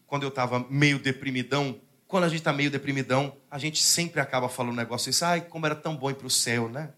quando 0.06 0.22
eu 0.22 0.28
estava 0.28 0.64
meio 0.70 0.98
deprimidão, 0.98 1.80
quando 2.06 2.24
a 2.24 2.28
gente 2.28 2.38
está 2.38 2.52
meio 2.52 2.70
deprimidão, 2.70 3.36
a 3.50 3.58
gente 3.58 3.82
sempre 3.82 4.20
acaba 4.20 4.48
falando 4.48 4.72
um 4.72 4.76
negócio 4.76 5.10
assim, 5.10 5.24
ai, 5.24 5.40
como 5.40 5.66
era 5.66 5.74
tão 5.74 5.96
bom 5.96 6.10
ir 6.10 6.14
para 6.14 6.26
o 6.26 6.30
céu, 6.30 6.68
né? 6.68 6.90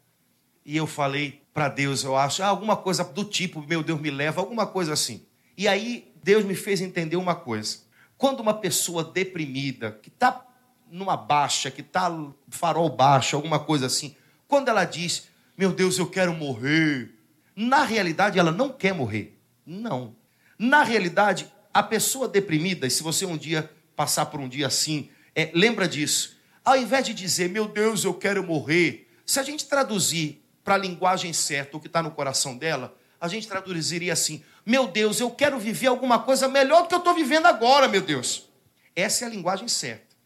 E 0.64 0.76
eu 0.76 0.86
falei 0.86 1.42
para 1.54 1.68
Deus, 1.68 2.04
eu 2.04 2.14
acho, 2.14 2.42
ah, 2.42 2.46
alguma 2.48 2.76
coisa 2.76 3.02
do 3.02 3.24
tipo, 3.24 3.62
meu 3.62 3.82
Deus 3.82 4.00
me 4.00 4.10
leva, 4.10 4.40
alguma 4.40 4.66
coisa 4.66 4.92
assim. 4.92 5.26
E 5.56 5.66
aí 5.66 6.12
Deus 6.22 6.44
me 6.44 6.54
fez 6.54 6.80
entender 6.80 7.16
uma 7.16 7.34
coisa. 7.34 7.78
Quando 8.18 8.40
uma 8.40 8.52
pessoa 8.52 9.02
deprimida, 9.02 9.92
que 10.02 10.08
está 10.08 10.44
numa 10.90 11.16
baixa, 11.16 11.70
que 11.70 11.80
está 11.80 12.10
farol 12.50 12.90
baixo, 12.90 13.34
alguma 13.34 13.58
coisa 13.58 13.86
assim, 13.86 14.14
quando 14.46 14.68
ela 14.68 14.84
diz, 14.84 15.28
meu 15.56 15.72
Deus, 15.72 15.98
eu 15.98 16.08
quero 16.08 16.34
morrer, 16.34 17.14
na 17.56 17.82
realidade 17.82 18.38
ela 18.38 18.52
não 18.52 18.68
quer 18.68 18.92
morrer. 18.92 19.40
Não. 19.64 20.14
Na 20.58 20.82
realidade, 20.82 21.52
a 21.78 21.82
pessoa 21.84 22.26
deprimida, 22.26 22.88
e 22.88 22.90
se 22.90 23.04
você 23.04 23.24
um 23.24 23.36
dia 23.36 23.70
passar 23.94 24.26
por 24.26 24.40
um 24.40 24.48
dia 24.48 24.66
assim, 24.66 25.08
é, 25.32 25.48
lembra 25.54 25.86
disso. 25.86 26.36
Ao 26.64 26.76
invés 26.76 27.06
de 27.06 27.14
dizer, 27.14 27.48
meu 27.48 27.68
Deus, 27.68 28.02
eu 28.02 28.12
quero 28.12 28.42
morrer, 28.42 29.08
se 29.24 29.38
a 29.38 29.44
gente 29.44 29.64
traduzir 29.64 30.44
para 30.64 30.74
a 30.74 30.78
linguagem 30.78 31.32
certa 31.32 31.76
o 31.76 31.80
que 31.80 31.86
está 31.86 32.02
no 32.02 32.10
coração 32.10 32.56
dela, 32.58 32.96
a 33.20 33.28
gente 33.28 33.46
traduziria 33.46 34.12
assim: 34.12 34.42
Meu 34.66 34.88
Deus, 34.88 35.20
eu 35.20 35.30
quero 35.30 35.56
viver 35.56 35.86
alguma 35.86 36.18
coisa 36.18 36.48
melhor 36.48 36.82
do 36.82 36.88
que 36.88 36.94
eu 36.94 36.98
estou 36.98 37.14
vivendo 37.14 37.46
agora, 37.46 37.86
meu 37.86 38.00
Deus. 38.00 38.48
Essa 38.96 39.24
é 39.24 39.28
a 39.28 39.30
linguagem 39.30 39.68
certa. 39.68 40.16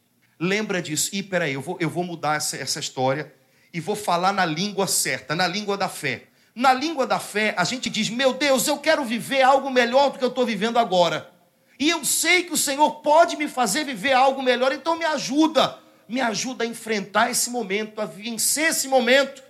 Lembra 0.40 0.80
disso. 0.80 1.10
E 1.12 1.22
peraí, 1.22 1.52
eu 1.52 1.60
vou, 1.60 1.76
eu 1.78 1.90
vou 1.90 2.02
mudar 2.02 2.36
essa, 2.36 2.56
essa 2.56 2.80
história 2.80 3.30
e 3.74 3.78
vou 3.78 3.94
falar 3.94 4.32
na 4.32 4.46
língua 4.46 4.86
certa, 4.86 5.34
na 5.34 5.46
língua 5.46 5.76
da 5.76 5.88
fé. 5.88 6.24
Na 6.54 6.72
língua 6.72 7.06
da 7.06 7.20
fé, 7.20 7.54
a 7.58 7.64
gente 7.64 7.90
diz: 7.90 8.08
Meu 8.08 8.32
Deus, 8.32 8.66
eu 8.66 8.78
quero 8.78 9.04
viver 9.04 9.42
algo 9.42 9.70
melhor 9.70 10.10
do 10.10 10.18
que 10.18 10.24
eu 10.24 10.28
estou 10.28 10.46
vivendo 10.46 10.78
agora. 10.78 11.30
E 11.82 11.90
eu 11.90 12.04
sei 12.04 12.44
que 12.44 12.52
o 12.52 12.56
Senhor 12.56 13.00
pode 13.00 13.36
me 13.36 13.48
fazer 13.48 13.82
viver 13.82 14.12
algo 14.12 14.40
melhor, 14.40 14.70
então 14.70 14.96
me 14.96 15.04
ajuda. 15.04 15.80
Me 16.08 16.20
ajuda 16.20 16.62
a 16.62 16.66
enfrentar 16.66 17.28
esse 17.28 17.50
momento, 17.50 18.00
a 18.00 18.04
vencer 18.04 18.70
esse 18.70 18.86
momento 18.86 19.42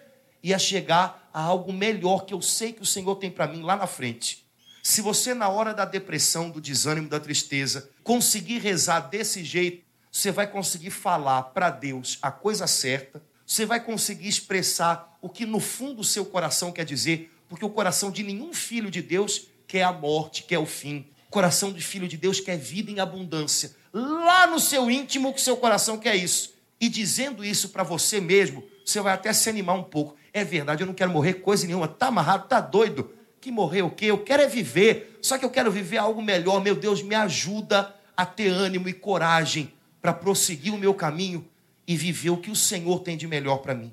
e 0.43 0.55
a 0.55 0.59
chegar 0.59 1.29
a 1.31 1.43
algo 1.43 1.75
melhor 1.75 2.25
que 2.25 2.33
eu 2.33 2.41
sei 2.41 2.73
que 2.73 2.81
o 2.81 2.87
Senhor 2.87 3.17
tem 3.17 3.31
para 3.31 3.47
mim 3.47 3.61
lá 3.61 3.77
na 3.77 3.87
frente. 3.87 4.47
Se 4.83 5.03
você, 5.03 5.35
na 5.35 5.51
hora 5.51 5.75
da 5.75 5.85
depressão, 5.85 6.49
do 6.49 6.59
desânimo, 6.59 7.07
da 7.07 7.21
tristeza, 7.21 7.91
conseguir 8.03 8.61
rezar 8.61 9.01
desse 9.11 9.45
jeito, 9.45 9.85
você 10.11 10.31
vai 10.31 10.47
conseguir 10.47 10.91
falar 10.91 11.43
para 11.43 11.69
Deus 11.69 12.19
a 12.23 12.31
coisa 12.31 12.67
certa, 12.67 13.23
você 13.47 13.67
vai 13.67 13.79
conseguir 13.79 14.29
expressar 14.29 15.19
o 15.21 15.29
que 15.29 15.45
no 15.45 15.61
fundo 15.61 16.01
o 16.01 16.05
seu 16.05 16.25
coração 16.25 16.73
quer 16.73 16.87
dizer, 16.87 17.31
porque 17.47 17.67
o 17.67 17.69
coração 17.69 18.11
de 18.11 18.23
nenhum 18.23 18.55
filho 18.55 18.91
de 18.91 19.03
Deus 19.03 19.49
quer 19.69 19.83
a 19.83 19.93
morte, 19.93 20.45
quer 20.45 20.59
o 20.59 20.65
fim. 20.65 21.13
Coração 21.33 21.73
de 21.73 21.81
filho 21.81 22.07
de 22.07 22.19
Deus 22.19 22.41
quer 22.41 22.59
vida 22.59 22.91
em 22.91 23.01
abundância. 23.01 23.75
Lá 23.91 24.47
no 24.47 24.61
seu 24.61 24.91
íntimo, 24.91 25.33
que 25.33 25.41
seu 25.41 25.57
coração 25.57 25.97
quer 25.97 26.15
isso. 26.15 26.53
E 26.79 26.91
dizendo 26.91 27.43
isso 27.43 27.71
para 27.71 27.83
você 27.83 28.21
mesmo, 28.21 28.63
você 28.85 29.01
vai 29.01 29.15
até 29.15 29.33
se 29.33 29.49
animar 29.49 29.73
um 29.73 29.83
pouco. 29.83 30.15
É 30.31 30.45
verdade, 30.45 30.83
eu 30.83 30.87
não 30.87 30.93
quero 30.93 31.11
morrer 31.11 31.35
coisa 31.35 31.67
nenhuma. 31.67 31.89
Tá 31.89 32.09
amarrado, 32.09 32.49
tá 32.49 32.61
doido. 32.61 33.15
Que 33.41 33.51
morrer 33.51 33.81
o 33.81 33.89
quê? 33.89 34.05
Eu 34.05 34.19
quero 34.19 34.43
é 34.43 34.47
viver. 34.47 35.19
Só 35.23 35.39
que 35.39 35.45
eu 35.47 35.49
quero 35.49 35.73
viver 35.73 35.97
algo 35.97 36.21
melhor. 36.21 36.63
Meu 36.63 36.75
Deus, 36.75 37.01
me 37.01 37.15
ajuda 37.15 37.95
a 38.15 38.27
ter 38.27 38.49
ânimo 38.49 38.87
e 38.87 38.93
coragem 38.93 39.73
para 40.03 40.13
prosseguir 40.13 40.75
o 40.75 40.79
meu 40.79 40.93
caminho 40.93 41.49
e 41.89 41.97
viver 41.97 42.29
o 42.29 42.37
que 42.37 42.51
o 42.51 42.57
Senhor 42.57 43.01
tem 43.01 43.17
de 43.17 43.27
melhor 43.27 43.63
para 43.63 43.75
mim. 43.75 43.91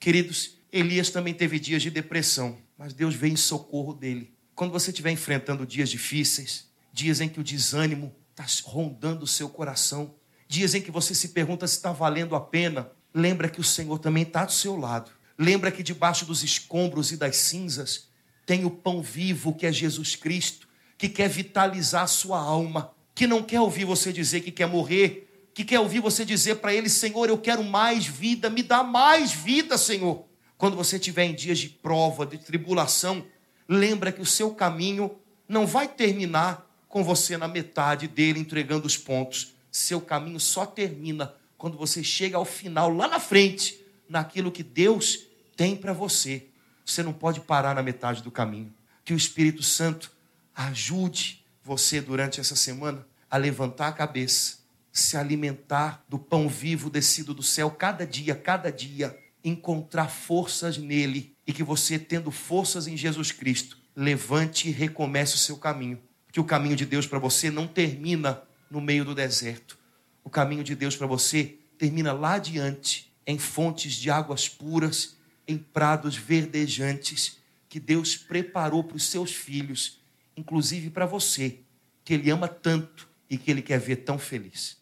Queridos, 0.00 0.56
Elias 0.72 1.10
também 1.10 1.34
teve 1.34 1.58
dias 1.58 1.82
de 1.82 1.90
depressão, 1.90 2.56
mas 2.78 2.94
Deus 2.94 3.14
veio 3.14 3.34
em 3.34 3.36
socorro 3.36 3.92
dele. 3.92 4.32
Quando 4.54 4.72
você 4.72 4.90
estiver 4.90 5.10
enfrentando 5.10 5.66
dias 5.66 5.90
difíceis, 5.90 6.67
dias 6.98 7.20
em 7.20 7.28
que 7.28 7.38
o 7.38 7.44
desânimo 7.44 8.12
está 8.30 8.44
rondando 8.68 9.22
o 9.22 9.26
seu 9.26 9.48
coração, 9.48 10.16
dias 10.48 10.74
em 10.74 10.82
que 10.82 10.90
você 10.90 11.14
se 11.14 11.28
pergunta 11.28 11.64
se 11.64 11.76
está 11.76 11.92
valendo 11.92 12.34
a 12.34 12.40
pena, 12.40 12.90
lembra 13.14 13.48
que 13.48 13.60
o 13.60 13.64
Senhor 13.64 14.00
também 14.00 14.24
está 14.24 14.44
do 14.44 14.50
seu 14.50 14.76
lado. 14.76 15.12
Lembra 15.38 15.70
que 15.70 15.84
debaixo 15.84 16.26
dos 16.26 16.42
escombros 16.42 17.12
e 17.12 17.16
das 17.16 17.36
cinzas 17.36 18.08
tem 18.44 18.64
o 18.64 18.70
pão 18.70 19.00
vivo 19.00 19.54
que 19.54 19.64
é 19.64 19.72
Jesus 19.72 20.16
Cristo, 20.16 20.66
que 20.96 21.08
quer 21.08 21.28
vitalizar 21.28 22.02
a 22.02 22.08
sua 22.08 22.40
alma, 22.40 22.90
que 23.14 23.28
não 23.28 23.44
quer 23.44 23.60
ouvir 23.60 23.84
você 23.84 24.12
dizer 24.12 24.40
que 24.40 24.50
quer 24.50 24.66
morrer, 24.66 25.48
que 25.54 25.64
quer 25.64 25.78
ouvir 25.78 26.00
você 26.00 26.24
dizer 26.24 26.56
para 26.56 26.74
ele: 26.74 26.88
Senhor, 26.88 27.28
eu 27.28 27.38
quero 27.38 27.62
mais 27.62 28.06
vida, 28.06 28.50
me 28.50 28.64
dá 28.64 28.82
mais 28.82 29.30
vida, 29.30 29.78
Senhor. 29.78 30.24
Quando 30.56 30.76
você 30.76 30.96
estiver 30.96 31.26
em 31.26 31.34
dias 31.34 31.60
de 31.60 31.68
prova, 31.68 32.26
de 32.26 32.38
tribulação, 32.38 33.24
lembra 33.68 34.10
que 34.10 34.20
o 34.20 34.26
seu 34.26 34.52
caminho 34.52 35.16
não 35.48 35.64
vai 35.64 35.86
terminar 35.86 36.67
com 36.88 37.04
você 37.04 37.36
na 37.36 37.46
metade 37.46 38.08
dele 38.08 38.40
entregando 38.40 38.86
os 38.86 38.96
pontos. 38.96 39.54
Seu 39.70 40.00
caminho 40.00 40.40
só 40.40 40.64
termina 40.64 41.34
quando 41.56 41.76
você 41.76 42.02
chega 42.02 42.36
ao 42.36 42.44
final, 42.44 42.92
lá 42.94 43.08
na 43.08 43.20
frente, 43.20 43.78
naquilo 44.08 44.50
que 44.50 44.62
Deus 44.62 45.26
tem 45.56 45.76
para 45.76 45.92
você. 45.92 46.46
Você 46.84 47.02
não 47.02 47.12
pode 47.12 47.40
parar 47.40 47.74
na 47.74 47.82
metade 47.82 48.22
do 48.22 48.30
caminho. 48.30 48.72
Que 49.04 49.12
o 49.12 49.16
Espírito 49.16 49.62
Santo 49.62 50.10
ajude 50.54 51.44
você 51.62 52.00
durante 52.00 52.40
essa 52.40 52.56
semana 52.56 53.06
a 53.30 53.36
levantar 53.36 53.88
a 53.88 53.92
cabeça, 53.92 54.58
se 54.90 55.16
alimentar 55.16 56.02
do 56.08 56.18
pão 56.18 56.48
vivo 56.48 56.88
descido 56.88 57.34
do 57.34 57.42
céu 57.42 57.70
cada 57.70 58.06
dia, 58.06 58.34
cada 58.34 58.72
dia, 58.72 59.18
encontrar 59.44 60.08
forças 60.08 60.78
nele 60.78 61.34
e 61.46 61.52
que 61.52 61.62
você, 61.62 61.98
tendo 61.98 62.30
forças 62.30 62.86
em 62.86 62.96
Jesus 62.96 63.30
Cristo, 63.30 63.78
levante 63.94 64.68
e 64.68 64.72
recomece 64.72 65.34
o 65.34 65.38
seu 65.38 65.56
caminho. 65.56 66.00
Que 66.32 66.40
o 66.40 66.44
caminho 66.44 66.76
de 66.76 66.86
Deus 66.86 67.06
para 67.06 67.18
você 67.18 67.50
não 67.50 67.66
termina 67.66 68.42
no 68.70 68.80
meio 68.80 69.04
do 69.04 69.14
deserto. 69.14 69.78
O 70.22 70.30
caminho 70.30 70.62
de 70.62 70.74
Deus 70.74 70.96
para 70.96 71.06
você 71.06 71.56
termina 71.78 72.12
lá 72.12 72.34
adiante, 72.34 73.12
em 73.26 73.38
fontes 73.38 73.94
de 73.94 74.10
águas 74.10 74.48
puras 74.48 75.16
em 75.46 75.56
prados 75.56 76.16
verdejantes 76.16 77.38
que 77.68 77.80
Deus 77.80 78.16
preparou 78.16 78.82
para 78.82 78.96
os 78.96 79.04
seus 79.04 79.32
filhos, 79.32 80.00
inclusive 80.36 80.90
para 80.90 81.06
você, 81.06 81.60
que 82.04 82.14
Ele 82.14 82.30
ama 82.30 82.48
tanto 82.48 83.08
e 83.28 83.36
que 83.36 83.50
Ele 83.50 83.62
quer 83.62 83.78
ver 83.78 83.96
tão 83.96 84.18
feliz. 84.18 84.77